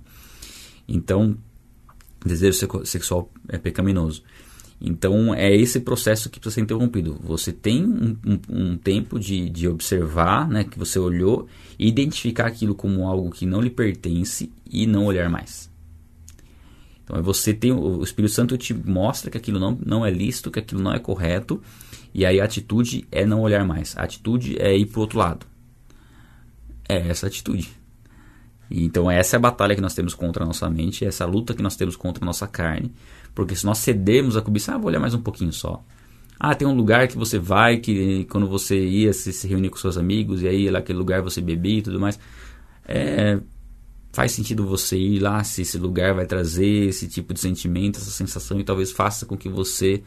[0.88, 1.38] Então,
[2.26, 4.24] desejo sexual é pecaminoso.
[4.82, 7.20] Então é esse processo que precisa ser interrompido.
[7.22, 12.48] Você tem um, um, um, tempo de, de observar, né, que você olhou, e identificar
[12.48, 15.70] aquilo como algo que não lhe pertence e não olhar mais.
[17.04, 20.52] Então é você tem o Espírito Santo te mostra que aquilo não, não é lícito,
[20.52, 21.62] que aquilo não é correto,
[22.14, 23.98] e aí a atitude é não olhar mais.
[23.98, 25.46] A atitude é ir para o outro lado.
[26.88, 27.79] É essa atitude.
[28.70, 31.64] Então essa é a batalha que nós temos contra a nossa mente, essa luta que
[31.64, 32.92] nós temos contra a nossa carne,
[33.34, 35.84] porque se nós cedermos a cobiça, ah, vou olhar mais um pouquinho só.
[36.40, 39.78] Ah, tem um lugar que você vai, que quando você ia se, se reunir com
[39.78, 42.18] seus amigos, e aí naquele lugar você bebia e tudo mais.
[42.86, 43.40] É,
[44.14, 48.10] faz sentido você ir lá se esse lugar vai trazer esse tipo de sentimento, essa
[48.10, 50.02] sensação, e talvez faça com que você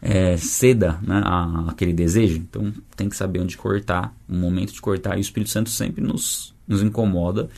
[0.00, 2.36] é, ceda né, a, aquele desejo.
[2.36, 6.02] Então tem que saber onde cortar, o momento de cortar, e o Espírito Santo sempre
[6.02, 7.48] nos nos incomoda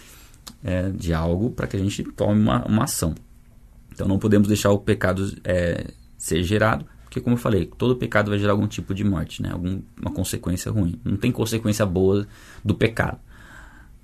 [0.63, 3.15] é, de algo para que a gente tome uma, uma ação.
[3.93, 8.31] Então não podemos deixar o pecado é, ser gerado, porque como eu falei, todo pecado
[8.31, 9.51] vai gerar algum tipo de morte, né?
[9.53, 11.01] alguma consequência ruim.
[11.05, 12.27] Não tem consequência boa
[12.65, 13.19] do pecado.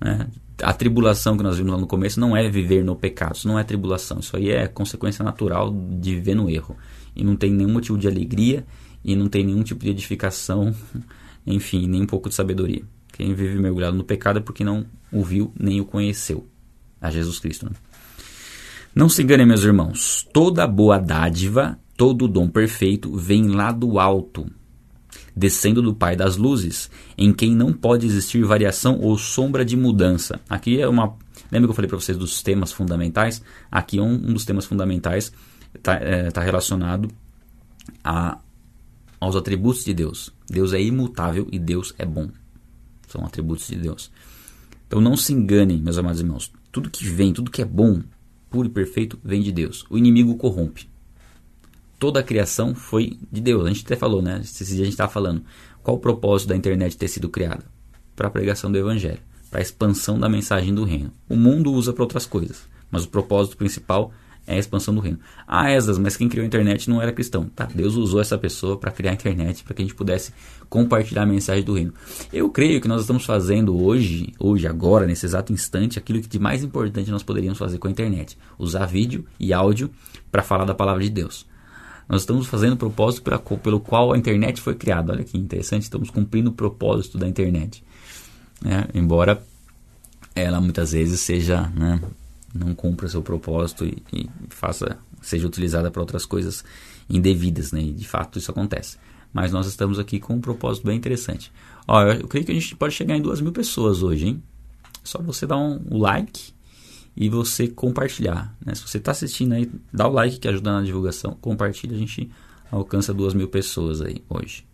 [0.01, 0.27] Né?
[0.61, 3.59] A tribulação que nós vimos lá no começo não é viver no pecado, isso não
[3.59, 6.75] é tribulação, isso aí é consequência natural de viver no erro.
[7.15, 8.65] E não tem nenhum motivo de alegria
[9.03, 10.73] e não tem nenhum tipo de edificação,
[11.45, 12.83] enfim, nem um pouco de sabedoria.
[13.13, 16.47] Quem vive mergulhado no pecado é porque não o viu nem o conheceu.
[16.99, 17.65] A Jesus Cristo.
[17.65, 17.71] Né?
[18.95, 20.27] Não se enganem, meus irmãos.
[20.33, 24.45] Toda boa dádiva, todo dom perfeito vem lá do alto,
[25.35, 30.39] descendo do Pai das luzes, em quem não pode existir variação ou sombra de mudança.
[30.49, 31.15] Aqui é uma.
[31.51, 33.43] Lembra que eu falei para vocês dos temas fundamentais?
[33.71, 35.31] Aqui um, um dos temas fundamentais
[35.75, 37.09] está é, tá relacionado
[38.03, 38.39] a,
[39.19, 40.33] aos atributos de Deus.
[40.49, 42.29] Deus é imutável e Deus é bom.
[43.13, 44.09] São atributos de Deus.
[44.87, 46.51] Então não se enganem, meus amados irmãos.
[46.71, 48.01] Tudo que vem, tudo que é bom,
[48.49, 49.85] puro e perfeito, vem de Deus.
[49.87, 50.89] O inimigo corrompe.
[51.99, 53.67] Toda a criação foi de Deus.
[53.67, 54.41] A gente até falou, né?
[54.43, 55.43] Esse dia a gente estava falando.
[55.83, 57.63] Qual o propósito da internet ter sido criada?
[58.15, 59.21] Para a pregação do Evangelho,
[59.51, 61.11] para a expansão da mensagem do reino.
[61.29, 64.11] O mundo usa para outras coisas, mas o propósito principal
[64.45, 65.19] é a expansão do reino.
[65.47, 67.49] Ah, Esdras, mas quem criou a internet não era cristão.
[67.55, 70.33] Tá, Deus usou essa pessoa para criar a internet para que a gente pudesse
[70.69, 71.93] compartilhar a mensagem do reino.
[72.31, 76.39] Eu creio que nós estamos fazendo hoje, hoje, agora, nesse exato instante, aquilo que de
[76.39, 79.89] mais importante nós poderíamos fazer com a internet: usar vídeo e áudio
[80.31, 81.45] para falar da palavra de Deus.
[82.07, 83.23] Nós estamos fazendo o propósito
[83.63, 85.13] pelo qual a internet foi criada.
[85.13, 87.83] Olha que interessante, estamos cumprindo o propósito da internet.
[88.61, 88.87] Né?
[88.93, 89.41] Embora
[90.35, 92.01] ela muitas vezes seja né,
[92.53, 96.63] não cumpra seu propósito e, e faça seja utilizada para outras coisas
[97.09, 97.81] indevidas, né?
[97.81, 98.97] E de fato isso acontece.
[99.31, 101.51] Mas nós estamos aqui com um propósito bem interessante.
[101.87, 104.43] Ó, eu, eu creio que a gente pode chegar em duas mil pessoas hoje, hein?
[105.03, 106.53] Só você dar um, like
[107.15, 108.55] e você compartilhar.
[108.63, 108.75] Né?
[108.75, 111.37] Se você está assistindo aí, dá o like que ajuda na divulgação.
[111.41, 112.29] Compartilha, a gente
[112.71, 114.65] alcança duas mil pessoas aí hoje.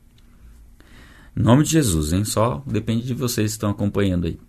[1.36, 2.26] Em nome de Jesus, hein?
[2.26, 4.40] Só depende de vocês que estão acompanhando aí.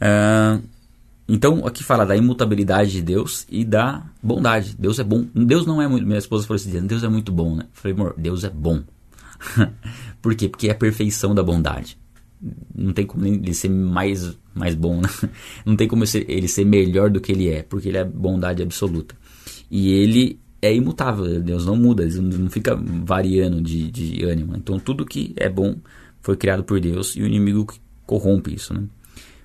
[0.00, 0.62] Uh,
[1.32, 4.74] então, aqui fala da imutabilidade de Deus e da bondade.
[4.76, 5.26] Deus é bom.
[5.32, 6.04] Deus não é muito.
[6.04, 7.62] Minha esposa falou assim: Deus é muito bom, né?
[7.62, 8.82] Eu falei, amor, Deus é bom.
[10.20, 10.48] Por quê?
[10.48, 11.96] Porque é a perfeição da bondade.
[12.74, 15.08] Não tem como ele ser mais, mais bom, né?
[15.64, 19.14] Não tem como ele ser melhor do que ele é, porque ele é bondade absoluta.
[19.70, 24.56] E ele é imutável, Deus não muda, Deus não fica variando de, de ânimo.
[24.56, 25.76] Então, tudo que é bom
[26.22, 27.72] foi criado por Deus e o inimigo
[28.06, 28.84] corrompe isso, né?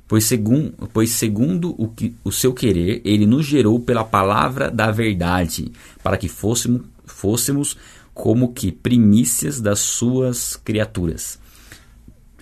[0.08, 4.91] Pois, segun, pois segundo o, que, o seu querer, ele nos gerou pela palavra da
[4.91, 5.72] verdade,
[6.04, 7.76] para que fôssemos, fôssemos
[8.13, 11.39] como que primícias das suas criaturas.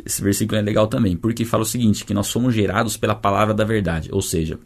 [0.06, 3.54] Esse versículo é legal também, porque fala o seguinte, que nós somos gerados pela palavra
[3.54, 4.60] da verdade, ou seja,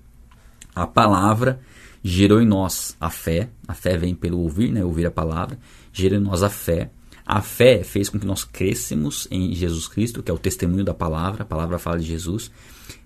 [0.73, 1.59] a palavra
[2.03, 5.59] gerou em nós a fé, a fé vem pelo ouvir, né, ouvir a palavra,
[5.93, 6.89] gerou em nós a fé,
[7.25, 10.93] a fé fez com que nós crescemos em Jesus Cristo, que é o testemunho da
[10.93, 12.49] palavra, a palavra fala de Jesus.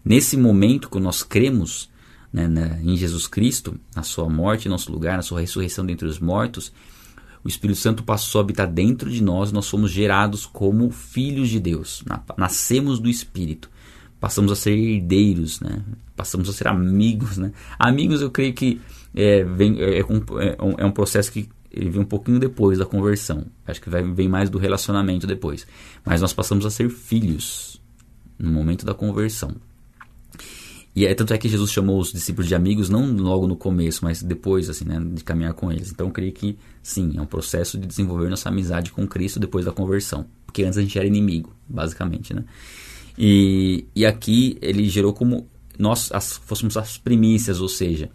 [0.04, 1.90] Nesse momento que nós cremos
[2.32, 6.08] né, né, em Jesus Cristo, na sua morte em nosso lugar, na sua ressurreição dentre
[6.08, 6.72] os mortos,
[7.44, 11.60] o Espírito Santo passou a habitar dentro de nós, nós somos gerados como filhos de
[11.60, 12.04] Deus,
[12.38, 13.70] nascemos do Espírito,
[14.20, 15.84] passamos a ser herdeiros, né?
[16.16, 17.38] passamos a ser amigos.
[17.38, 17.52] Né?
[17.80, 18.80] Amigos, eu creio que
[19.16, 22.86] é, vem, é, é, um, é um processo que ele vem um pouquinho depois da
[22.86, 23.46] conversão.
[23.66, 25.66] Acho que vai, vem mais do relacionamento depois.
[26.06, 27.82] Mas nós passamos a ser filhos
[28.38, 29.56] no momento da conversão.
[30.96, 34.04] E é tanto é que Jesus chamou os discípulos de amigos não logo no começo,
[34.04, 35.92] mas depois assim, né, de caminhar com eles.
[35.92, 39.66] Então eu creio que sim, é um processo de desenvolver nossa amizade com Cristo depois
[39.66, 42.44] da conversão, porque antes a gente era inimigo, basicamente, né?
[43.18, 45.48] E, e aqui ele gerou como
[45.80, 48.10] nós as, fôssemos as primícias, ou seja,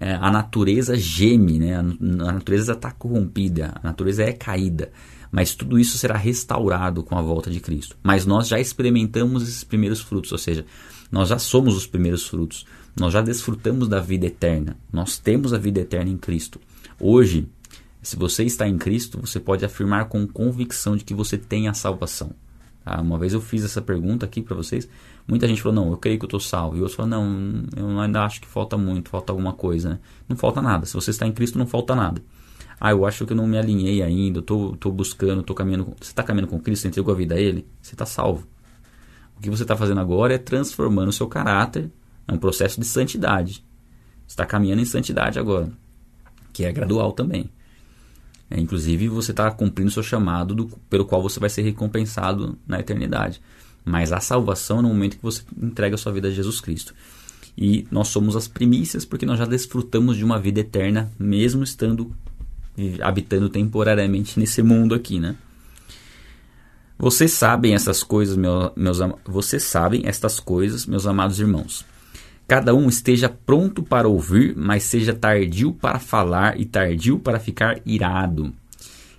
[0.00, 1.76] é, a natureza geme, né?
[1.76, 4.90] A, a natureza está corrompida, a natureza é caída.
[5.30, 7.96] Mas tudo isso será restaurado com a volta de Cristo.
[8.02, 10.64] Mas nós já experimentamos esses primeiros frutos, ou seja,
[11.10, 12.66] nós já somos os primeiros frutos.
[12.98, 14.76] Nós já desfrutamos da vida eterna.
[14.92, 16.60] Nós temos a vida eterna em Cristo.
[16.98, 17.48] Hoje,
[18.02, 21.74] se você está em Cristo, você pode afirmar com convicção de que você tem a
[21.74, 22.30] salvação.
[22.84, 23.00] Tá?
[23.00, 24.88] Uma vez eu fiz essa pergunta aqui para vocês.
[25.26, 26.76] Muita gente falou, não, eu creio que eu estou salvo.
[26.76, 29.90] E outros falaram, não, eu ainda acho que falta muito, falta alguma coisa.
[29.90, 29.98] Né?
[30.28, 30.86] Não falta nada.
[30.86, 32.22] Se você está em Cristo, não falta nada.
[32.80, 35.84] Ah, eu acho que eu não me alinhei ainda, eu estou buscando, estou caminhando.
[36.00, 38.46] Você está caminhando com Cristo, você entregou a vida a Ele, você está salvo.
[39.36, 41.90] O que você está fazendo agora é transformando o seu caráter,
[42.26, 43.64] é um processo de santidade.
[44.26, 45.70] Você está caminhando em santidade agora,
[46.52, 47.50] que é gradual também.
[48.50, 52.56] É, inclusive, você está cumprindo o seu chamado do, pelo qual você vai ser recompensado
[52.66, 53.40] na eternidade.
[53.84, 56.94] Mas a salvação é no momento que você entrega a sua vida a Jesus Cristo.
[57.56, 62.14] E nós somos as primícias porque nós já desfrutamos de uma vida eterna, mesmo estando
[63.00, 65.36] habitando temporariamente nesse mundo aqui, né?
[66.98, 71.84] Vocês sabem essas coisas, meus, meus vocês sabem estas coisas, meus amados irmãos.
[72.48, 77.80] Cada um esteja pronto para ouvir, mas seja tardio para falar e tardio para ficar
[77.84, 78.52] irado.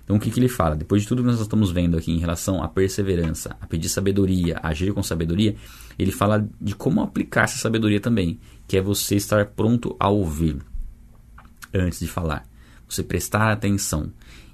[0.02, 0.74] Então o que, que ele fala?
[0.74, 4.58] Depois de tudo que nós estamos vendo aqui em relação à perseverança, a pedir sabedoria,
[4.62, 5.54] a agir com sabedoria,
[5.98, 10.56] ele fala de como aplicar essa sabedoria também, que é você estar pronto a ouvir
[11.72, 12.48] antes de falar.
[12.88, 14.10] Você prestar atenção.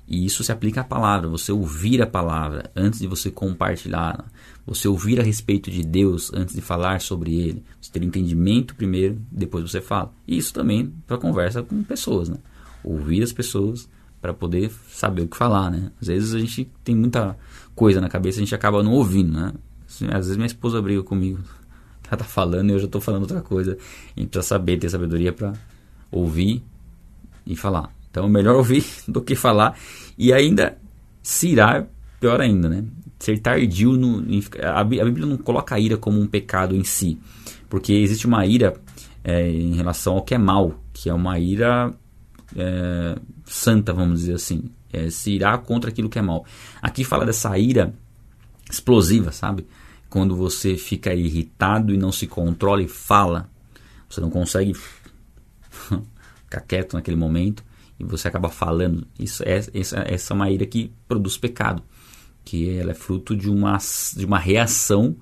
[0.06, 4.24] E isso se aplica à palavra, você ouvir a palavra antes de você compartilhar,
[4.66, 9.18] você ouvir a respeito de Deus antes de falar sobre ele, você ter entendimento primeiro,
[9.30, 10.12] depois você fala.
[10.28, 12.36] E isso também para conversa com pessoas, né?
[12.82, 13.88] Ouvir as pessoas
[14.20, 15.90] para poder saber o que falar, né?
[16.00, 17.36] Às vezes a gente tem muita
[17.74, 19.52] coisa na cabeça, a gente acaba não ouvindo, né?
[19.88, 21.40] Assim, às vezes minha esposa briga comigo,
[22.08, 23.78] ela tá falando e eu já estou falando outra coisa.
[24.16, 25.54] Gente precisa saber, ter sabedoria para
[26.10, 26.62] ouvir
[27.46, 27.90] e falar.
[28.14, 29.76] Então, melhor ouvir do que falar.
[30.16, 30.78] E ainda,
[31.20, 31.88] se irar,
[32.20, 32.84] pior ainda, né?
[33.18, 33.92] Ser tardio.
[33.94, 34.24] No,
[34.62, 37.18] a Bíblia não coloca a ira como um pecado em si.
[37.68, 38.74] Porque existe uma ira
[39.24, 41.92] é, em relação ao que é mal, que é uma ira
[42.56, 44.70] é, santa, vamos dizer assim.
[44.92, 46.46] É, se irá contra aquilo que é mal.
[46.80, 47.92] Aqui fala dessa ira
[48.70, 49.66] explosiva, sabe?
[50.08, 53.50] Quando você fica irritado e não se controla e fala,
[54.08, 54.72] você não consegue
[56.44, 57.64] ficar quieto naquele momento
[57.98, 59.06] e você acaba falando.
[59.18, 61.82] Isso é essa, essa é uma ira que produz pecado,
[62.44, 63.78] que ela é fruto de uma,
[64.16, 65.16] de uma reação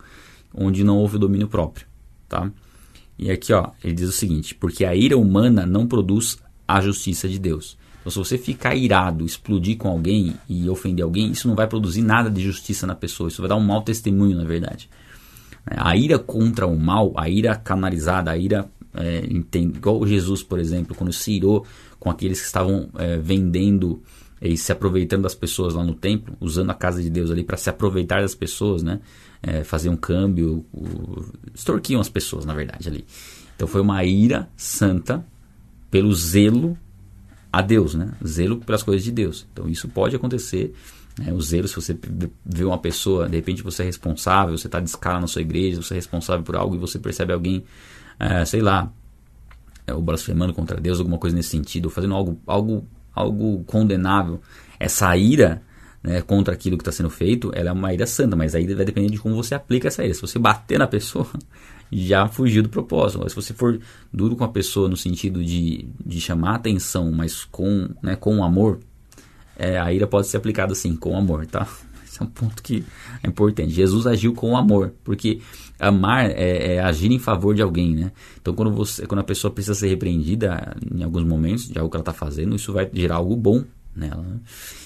[0.55, 1.87] onde não houve domínio próprio,
[2.29, 2.51] tá?
[3.19, 7.29] E aqui, ó, ele diz o seguinte: porque a ira humana não produz a justiça
[7.29, 7.77] de Deus.
[8.01, 12.03] Então, se você ficar irado, explodir com alguém e ofender alguém, isso não vai produzir
[12.03, 13.29] nada de justiça na pessoa.
[13.29, 14.91] Isso vai dar um mau testemunho, na verdade.
[15.65, 20.59] A ira contra o mal, a ira canalizada, a ira é, entende, igual Jesus, por
[20.59, 21.65] exemplo, quando se irou
[22.03, 24.03] com aqueles que estavam é, vendendo
[24.41, 27.57] e se aproveitando das pessoas lá no templo, usando a casa de Deus ali para
[27.57, 28.99] se aproveitar das pessoas, né?
[29.41, 31.25] É, fazer um câmbio, o,
[31.55, 33.05] extorquiam as pessoas, na verdade, ali.
[33.55, 35.25] Então foi uma ira santa
[35.93, 36.77] pelo zelo
[37.53, 38.15] a Deus, né?
[38.27, 39.47] Zelo pelas coisas de Deus.
[39.53, 40.75] Então isso pode acontecer.
[41.17, 41.33] Né?
[41.33, 41.97] O zelo, se você
[42.45, 45.81] vê uma pessoa, de repente você é responsável, você está de escala na sua igreja,
[45.81, 47.63] você é responsável por algo e você percebe alguém,
[48.19, 48.93] é, sei lá,
[49.87, 54.41] é, ou blasfemando contra Deus, alguma coisa nesse sentido, ou fazendo algo, algo, algo condenável,
[54.79, 55.63] essa ira
[56.03, 58.85] né, contra aquilo que está sendo feito, ela é uma ira santa, mas aí vai
[58.85, 60.15] depender de como você aplica essa ira.
[60.15, 61.29] Se você bater na pessoa,
[61.93, 63.29] já fugiu do propósito.
[63.29, 63.81] se você for
[64.13, 68.81] duro com a pessoa no sentido de, de chamar atenção, mas com, né, com amor,
[69.57, 71.69] é, a ira pode ser aplicada assim, com amor, tá?
[72.13, 72.85] Esse é um ponto que
[73.23, 73.71] é importante.
[73.71, 75.41] Jesus agiu com amor, porque
[75.81, 78.13] amar é, é, agir em favor de alguém, né?
[78.39, 81.97] Então, quando, você, quando a pessoa precisa ser repreendida em alguns momentos de algo que
[81.97, 83.65] ela está fazendo, isso vai gerar algo bom
[83.97, 84.21] nela.
[84.23, 84.41] Né?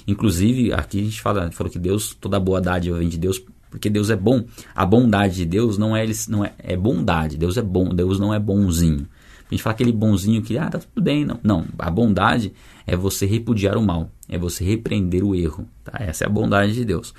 [0.07, 3.91] Inclusive, aqui a gente fala, falou que Deus, toda boa dádiva vem de Deus, porque
[3.91, 4.45] Deus é bom.
[4.73, 7.37] A bondade de Deus não é, não é, é bondade.
[7.37, 7.89] Deus é bom.
[7.89, 9.09] Deus não é bonzinho.
[9.51, 11.25] A gente fala aquele bonzinho que, ah, tá tudo bem.
[11.25, 11.67] Não, não.
[11.77, 12.53] A bondade
[12.87, 14.11] é você repudiar o mal.
[14.29, 15.69] É você repreender o erro.
[15.83, 15.93] Tá?
[15.99, 17.13] Essa é a bondade de Deus.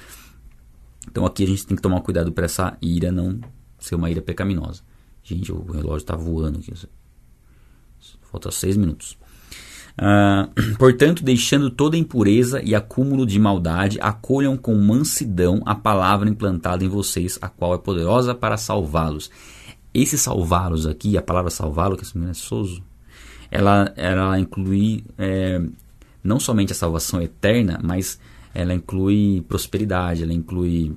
[1.09, 3.39] Então aqui a gente tem que tomar cuidado para essa ira não
[3.80, 4.82] ser uma ira pecaminosa.
[5.24, 6.74] Gente, o relógio está voando aqui.
[8.22, 9.18] Falta seis minutos.
[9.99, 10.47] Uh,
[10.78, 16.88] portanto, deixando toda impureza e acúmulo de maldade, acolham com mansidão a palavra implantada em
[16.88, 19.30] vocês, a qual é poderosa para salvá-los.
[19.93, 22.84] Esse salvá-los aqui, a palavra salvá-los, que é soso,
[23.50, 25.62] ela, ela inclui é,
[26.24, 28.20] não somente a salvação eterna, mas
[28.54, 30.95] ela inclui prosperidade, ela inclui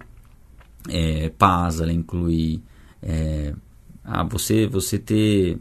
[0.88, 2.62] é, paz, ela inclui
[3.02, 3.54] é,
[4.04, 5.58] a você, você ter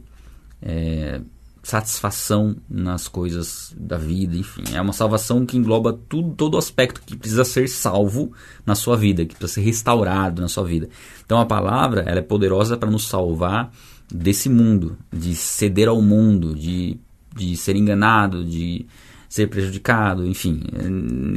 [0.61, 1.21] é,
[1.61, 4.63] satisfação nas coisas da vida, enfim.
[4.73, 8.31] É uma salvação que engloba tudo, todo o aspecto que precisa ser salvo
[8.65, 10.89] na sua vida, que precisa ser restaurado na sua vida.
[11.25, 13.71] Então a palavra ela é poderosa para nos salvar
[14.13, 16.97] desse mundo, de ceder ao mundo, de,
[17.35, 18.85] de ser enganado, de
[19.27, 20.63] ser prejudicado, enfim,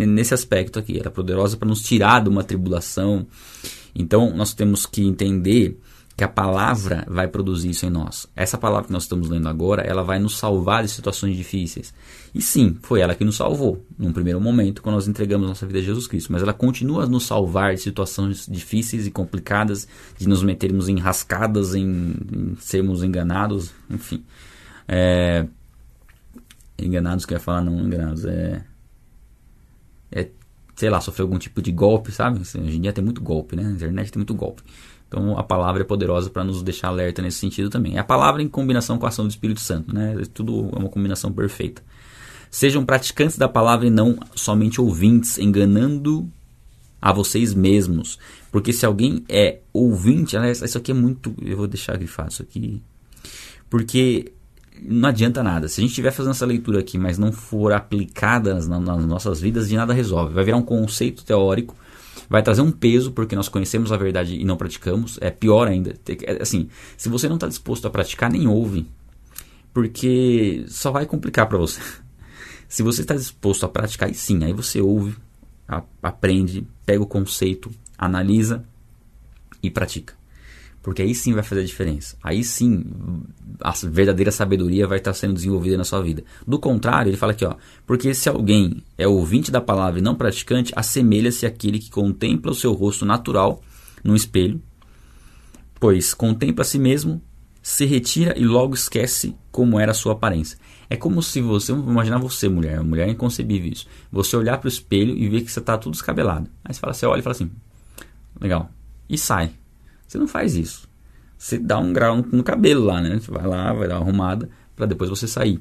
[0.06, 0.98] nesse aspecto aqui.
[0.98, 3.26] Ela é poderosa para nos tirar de uma tribulação.
[3.94, 5.78] Então nós temos que entender
[6.22, 8.28] que a palavra vai produzir isso em nós.
[8.36, 11.92] Essa palavra que nós estamos lendo agora, ela vai nos salvar de situações difíceis.
[12.32, 15.80] E sim, foi ela que nos salvou, num primeiro momento, quando nós entregamos nossa vida
[15.80, 16.32] a Jesus Cristo.
[16.32, 20.96] Mas ela continua a nos salvar de situações difíceis e complicadas, de nos metermos em
[20.96, 24.22] rascadas, em, em sermos enganados, enfim.
[24.86, 25.44] É,
[26.78, 28.64] enganados, quer falar não enganados, é,
[30.12, 30.28] é,
[30.76, 32.42] sei lá, sofrer algum tipo de golpe, sabe?
[32.42, 33.64] Assim, hoje em dia tem muito golpe, né?
[33.64, 34.62] Na internet tem muito golpe.
[35.12, 37.96] Então a palavra é poderosa para nos deixar alerta nesse sentido também.
[37.96, 40.16] É a palavra em combinação com a ação do Espírito Santo, né?
[40.32, 41.82] Tudo é uma combinação perfeita.
[42.50, 46.26] Sejam praticantes da palavra e não somente ouvintes, enganando
[47.00, 48.18] a vocês mesmos.
[48.50, 50.34] Porque se alguém é ouvinte,
[50.64, 51.34] isso aqui é muito.
[51.42, 52.82] Eu vou deixar grifado isso aqui.
[53.68, 54.32] Porque
[54.80, 55.68] não adianta nada.
[55.68, 59.40] Se a gente estiver fazendo essa leitura aqui, mas não for aplicada nas, nas nossas
[59.40, 60.32] vidas, de nada resolve.
[60.32, 61.76] Vai virar um conceito teórico
[62.28, 65.18] vai trazer um peso porque nós conhecemos a verdade e não praticamos.
[65.20, 65.94] É pior ainda.
[66.24, 68.86] É, assim, se você não está disposto a praticar, nem ouve,
[69.72, 71.80] porque só vai complicar para você.
[72.68, 75.14] Se você está disposto a praticar, aí sim, aí você ouve,
[76.02, 78.64] aprende, pega o conceito, analisa
[79.62, 80.14] e pratica.
[80.82, 82.16] Porque aí sim vai fazer a diferença.
[82.22, 82.84] Aí sim
[83.60, 86.24] a verdadeira sabedoria vai estar sendo desenvolvida na sua vida.
[86.46, 87.54] Do contrário, ele fala aqui, ó,
[87.86, 92.54] porque se alguém é ouvinte da palavra e não praticante, assemelha-se àquele que contempla o
[92.54, 93.62] seu rosto natural
[94.02, 94.60] no espelho,
[95.78, 97.22] pois contempla a si mesmo,
[97.62, 100.58] se retira e logo esquece como era a sua aparência.
[100.90, 103.86] É como se você, imaginar você, mulher, mulher inconcebível isso.
[104.10, 106.50] Você olhar para o espelho e ver que você está tudo descabelado.
[106.64, 107.50] Aí você fala, você olha e fala assim,
[108.40, 108.68] legal,
[109.08, 109.52] e sai.
[110.12, 110.86] Você não faz isso.
[111.38, 113.18] Você dá um grau no cabelo lá, né?
[113.18, 115.58] Você vai lá, vai dar uma arrumada para depois você sair.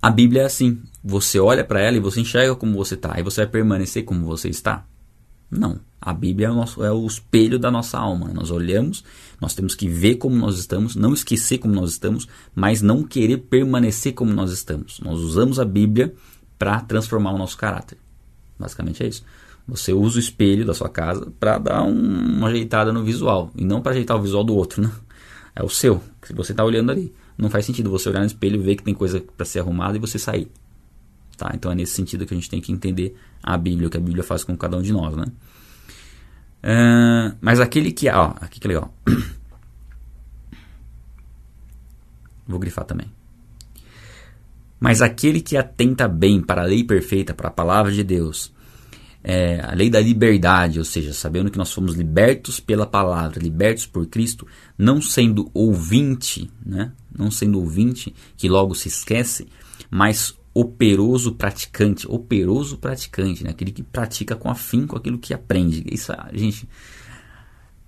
[0.00, 0.78] A Bíblia é assim.
[1.02, 3.18] Você olha para ela e você enxerga como você está.
[3.18, 4.84] E você vai permanecer como você está?
[5.50, 5.80] Não.
[5.98, 8.28] A Bíblia é o, nosso, é o espelho da nossa alma.
[8.34, 9.02] Nós olhamos,
[9.40, 13.38] nós temos que ver como nós estamos, não esquecer como nós estamos, mas não querer
[13.38, 15.00] permanecer como nós estamos.
[15.00, 16.14] Nós usamos a Bíblia
[16.58, 17.96] para transformar o nosso caráter.
[18.58, 19.24] Basicamente é isso.
[19.66, 23.64] Você usa o espelho da sua casa para dar um, uma ajeitada no visual e
[23.64, 24.90] não para ajeitar o visual do outro, né?
[25.56, 27.14] É o seu, que você está olhando ali.
[27.38, 30.00] Não faz sentido você olhar no espelho, ver que tem coisa para ser arrumada e
[30.00, 30.50] você sair.
[31.36, 31.52] Tá?
[31.54, 34.00] Então é nesse sentido que a gente tem que entender a Bíblia, o que a
[34.00, 35.24] Bíblia faz com cada um de nós, né?
[36.62, 38.94] Uh, mas aquele que, ó, aqui que legal.
[42.46, 43.10] Vou grifar também.
[44.78, 48.53] Mas aquele que atenta bem para a lei perfeita, para a palavra de Deus,
[49.26, 53.86] é, a lei da liberdade, ou seja, sabendo que nós fomos libertos pela palavra, libertos
[53.86, 54.46] por Cristo,
[54.76, 56.92] não sendo ouvinte, né?
[57.16, 59.48] não sendo ouvinte que logo se esquece,
[59.90, 63.50] mas operoso praticante, operoso praticante, né?
[63.50, 65.82] aquele que pratica com afinco aquilo que aprende.
[65.90, 66.68] Isso, a gente,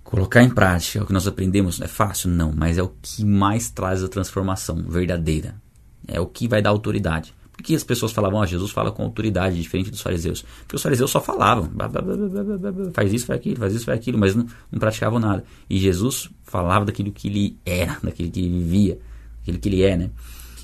[0.03, 2.31] colocar em prática o que nós aprendemos é fácil?
[2.31, 5.53] Não, mas é o que mais traz a transformação verdadeira.
[6.07, 7.36] É o que vai dar autoridade.
[7.63, 10.45] Que as pessoas falavam, ah, Jesus fala com autoridade, diferente dos fariseus?
[10.59, 11.69] Porque os fariseus só falavam,
[12.93, 15.43] faz isso, faz aquilo, faz isso, faz aquilo, mas não, não praticavam nada.
[15.69, 18.99] E Jesus falava daquilo que ele era, daquilo que ele vivia,
[19.39, 20.09] daquilo que ele é, né?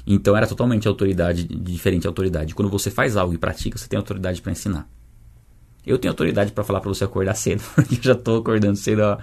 [0.05, 2.53] Então era totalmente autoridade, diferente autoridade.
[2.53, 4.87] Quando você faz algo e pratica, você tem autoridade para ensinar.
[5.85, 9.03] Eu tenho autoridade para falar para você acordar cedo, porque eu já estou acordando cedo
[9.03, 9.19] há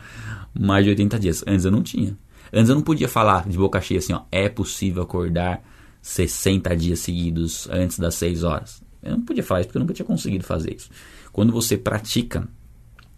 [0.59, 1.45] mais de 80 dias.
[1.47, 2.17] Antes eu não tinha.
[2.53, 5.63] Antes eu não podia falar de boca cheia assim, ó, é possível acordar
[6.01, 8.83] 60 dias seguidos antes das 6 horas.
[9.03, 10.91] Eu não podia falar isso porque eu nunca tinha conseguido fazer isso.
[11.33, 12.49] Quando você pratica,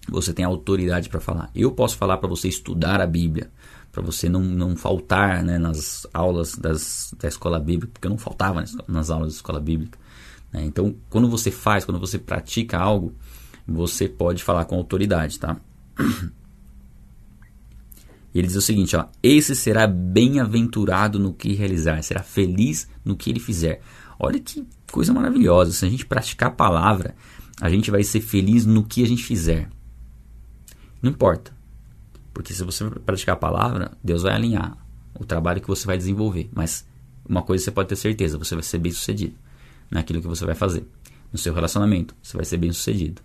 [0.09, 1.51] você tem autoridade para falar.
[1.55, 3.51] Eu posso falar para você estudar a Bíblia,
[3.91, 8.19] para você não, não faltar né, nas aulas das, da escola bíblica, porque eu não
[8.19, 9.99] faltava nas, aulas da escola bíblica.
[10.53, 10.65] Né?
[10.65, 13.15] Então, quando você faz, quando você pratica algo,
[13.67, 15.57] você pode falar com autoridade, tá?
[18.35, 23.17] E ele diz o seguinte, ó, esse será bem-aventurado no que realizar, será feliz no
[23.17, 23.81] que ele fizer.
[24.19, 27.15] Olha que coisa maravilhosa, se a gente praticar a palavra,
[27.61, 29.69] a gente vai ser feliz no que a gente fizer.
[31.01, 31.53] Não importa.
[32.33, 34.77] Porque se você praticar a palavra, Deus vai alinhar
[35.19, 36.49] o trabalho que você vai desenvolver.
[36.53, 36.87] Mas
[37.29, 39.35] uma coisa você pode ter certeza, você vai ser bem sucedido
[39.91, 40.87] naquilo que você vai fazer.
[41.31, 43.21] No seu relacionamento, você vai ser bem sucedido.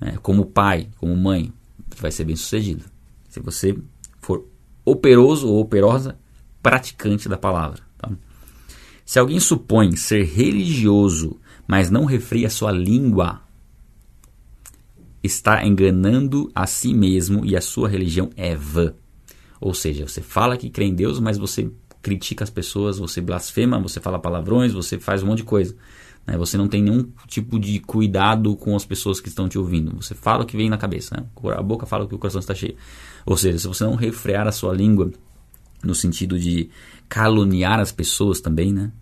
[0.00, 1.52] É, como pai, como mãe,
[1.98, 2.84] vai ser bem sucedido.
[3.30, 3.74] Se você
[4.20, 4.44] for
[4.84, 6.18] operoso ou operosa,
[6.62, 7.80] praticante da palavra.
[7.96, 8.10] Tá?
[9.06, 13.40] Se alguém supõe ser religioso, mas não refreia sua língua,
[15.22, 18.94] está enganando a si mesmo e a sua religião é vã.
[19.60, 21.70] Ou seja, você fala que crê em Deus, mas você
[22.02, 25.76] critica as pessoas, você blasfema, você fala palavrões, você faz um monte de coisa.
[26.26, 26.36] Né?
[26.38, 29.94] Você não tem nenhum tipo de cuidado com as pessoas que estão te ouvindo.
[29.96, 31.16] Você fala o que vem na cabeça.
[31.16, 31.26] Né?
[31.56, 32.76] A boca fala que o coração está cheio.
[33.26, 35.10] Ou seja, se você não refrear a sua língua
[35.82, 36.70] no sentido de
[37.08, 38.92] caluniar as pessoas também, né?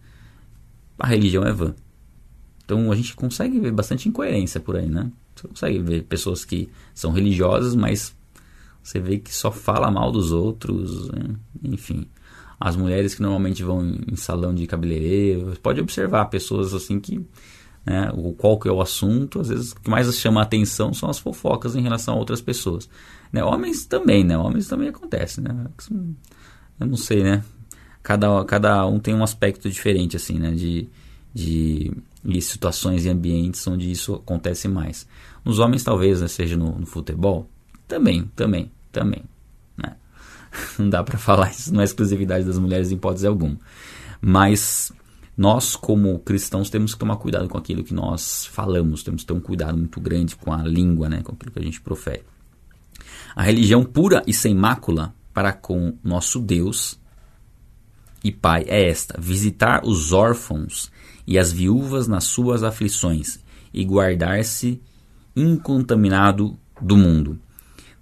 [0.98, 1.74] A religião é vã.
[2.64, 5.10] Então a gente consegue ver bastante incoerência por aí, né?
[5.34, 8.14] Você consegue ver pessoas que são religiosas, mas
[8.82, 11.36] você vê que só fala mal dos outros, né?
[11.62, 12.08] enfim
[12.60, 17.24] as mulheres que normalmente vão em salão de cabeleireiro, pode observar pessoas assim que
[17.88, 20.92] né, o qual que é o assunto, às vezes o que mais chama a atenção
[20.92, 22.88] são as fofocas em relação a outras pessoas.
[23.32, 24.36] Né, homens também, né?
[24.36, 25.66] Homens também acontece, né?
[26.80, 27.44] Eu não sei, né?
[28.02, 30.50] Cada, cada um tem um aspecto diferente, assim, né?
[30.52, 30.88] De,
[31.34, 31.92] de,
[32.40, 35.06] situações e ambientes onde isso acontece mais.
[35.44, 37.48] Nos homens, talvez, né, seja no, no futebol,
[37.86, 39.24] também, também, também.
[40.78, 43.58] não dá para falar isso, não é exclusividade das mulheres em hipótese alguma.
[44.20, 44.92] Mas
[45.38, 49.34] nós, como cristãos, temos que tomar cuidado com aquilo que nós falamos, temos que ter
[49.34, 52.24] um cuidado muito grande com a língua, né, com aquilo que a gente profere.
[53.36, 56.98] A religião pura e sem mácula para com nosso Deus
[58.24, 60.90] e Pai é esta: visitar os órfãos
[61.24, 63.38] e as viúvas nas suas aflições
[63.72, 64.82] e guardar-se
[65.36, 67.38] incontaminado do mundo.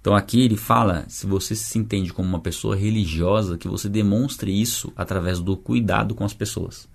[0.01, 4.59] Então aqui ele fala, se você se entende como uma pessoa religiosa, que você demonstre
[4.59, 6.87] isso através do cuidado com as pessoas,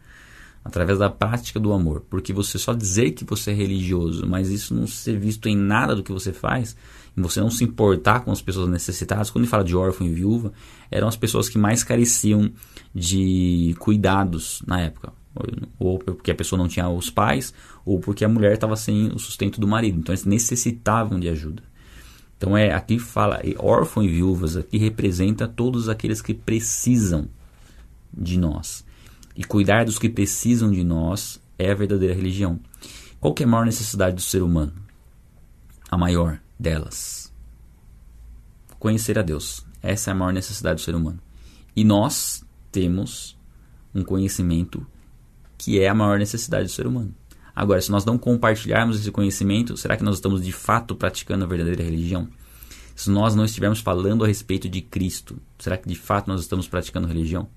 [0.65, 4.75] através da prática do amor, porque você só dizer que você é religioso, mas isso
[4.75, 6.77] não ser visto em nada do que você faz,
[7.17, 10.53] você não se importar com as pessoas necessitadas, quando ele fala de órfão e viúva,
[10.91, 12.51] eram as pessoas que mais careciam
[12.95, 15.13] de cuidados na época,
[15.79, 17.53] ou porque a pessoa não tinha os pais,
[17.85, 21.63] ou porque a mulher estava sem o sustento do marido, então eles necessitavam de ajuda.
[22.39, 27.29] Então é aqui fala órfãos e viúvas aqui representa todos aqueles que precisam
[28.13, 28.85] de nós.
[29.37, 32.61] E cuidar dos que precisam de nós é a verdadeira religião.
[33.20, 34.72] Qual é a maior necessidade do ser humano?
[35.91, 37.33] A maior delas.
[38.78, 39.64] Conhecer a Deus.
[39.83, 41.20] Essa é a maior necessidade do ser humano.
[41.74, 43.37] E nós temos
[43.95, 44.87] um conhecimento
[45.57, 47.14] que é a maior necessidade do ser humano.
[47.55, 51.47] Agora, se nós não compartilharmos esse conhecimento, será que nós estamos de fato praticando a
[51.47, 52.28] verdadeira religião?
[52.95, 56.66] Se nós não estivermos falando a respeito de Cristo, será que de fato nós estamos
[56.66, 57.49] praticando religião?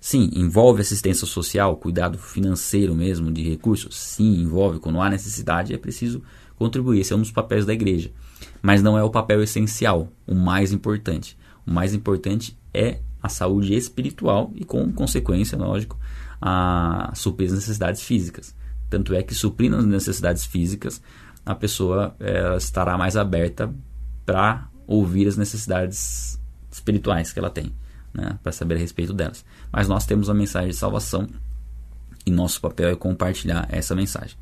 [0.00, 3.96] Sim, envolve assistência social, cuidado financeiro mesmo, de recursos?
[3.96, 4.78] Sim, envolve.
[4.78, 6.22] Quando há necessidade, é preciso
[6.56, 7.00] contribuir.
[7.00, 8.10] Esse é um dos papéis da igreja.
[8.62, 11.36] Mas não é o papel essencial, o mais importante.
[11.66, 15.98] O mais importante é a saúde espiritual e, com consequência, lógico,
[16.40, 18.54] a suprir as necessidades físicas.
[18.88, 21.02] Tanto é que suprindo as necessidades físicas,
[21.44, 22.16] a pessoa
[22.56, 23.74] estará mais aberta
[24.24, 26.40] para ouvir as necessidades
[26.70, 27.72] espirituais que ela tem,
[28.18, 29.44] né, para saber a respeito delas.
[29.72, 31.28] Mas nós temos a mensagem de salvação
[32.26, 34.36] e nosso papel é compartilhar essa mensagem.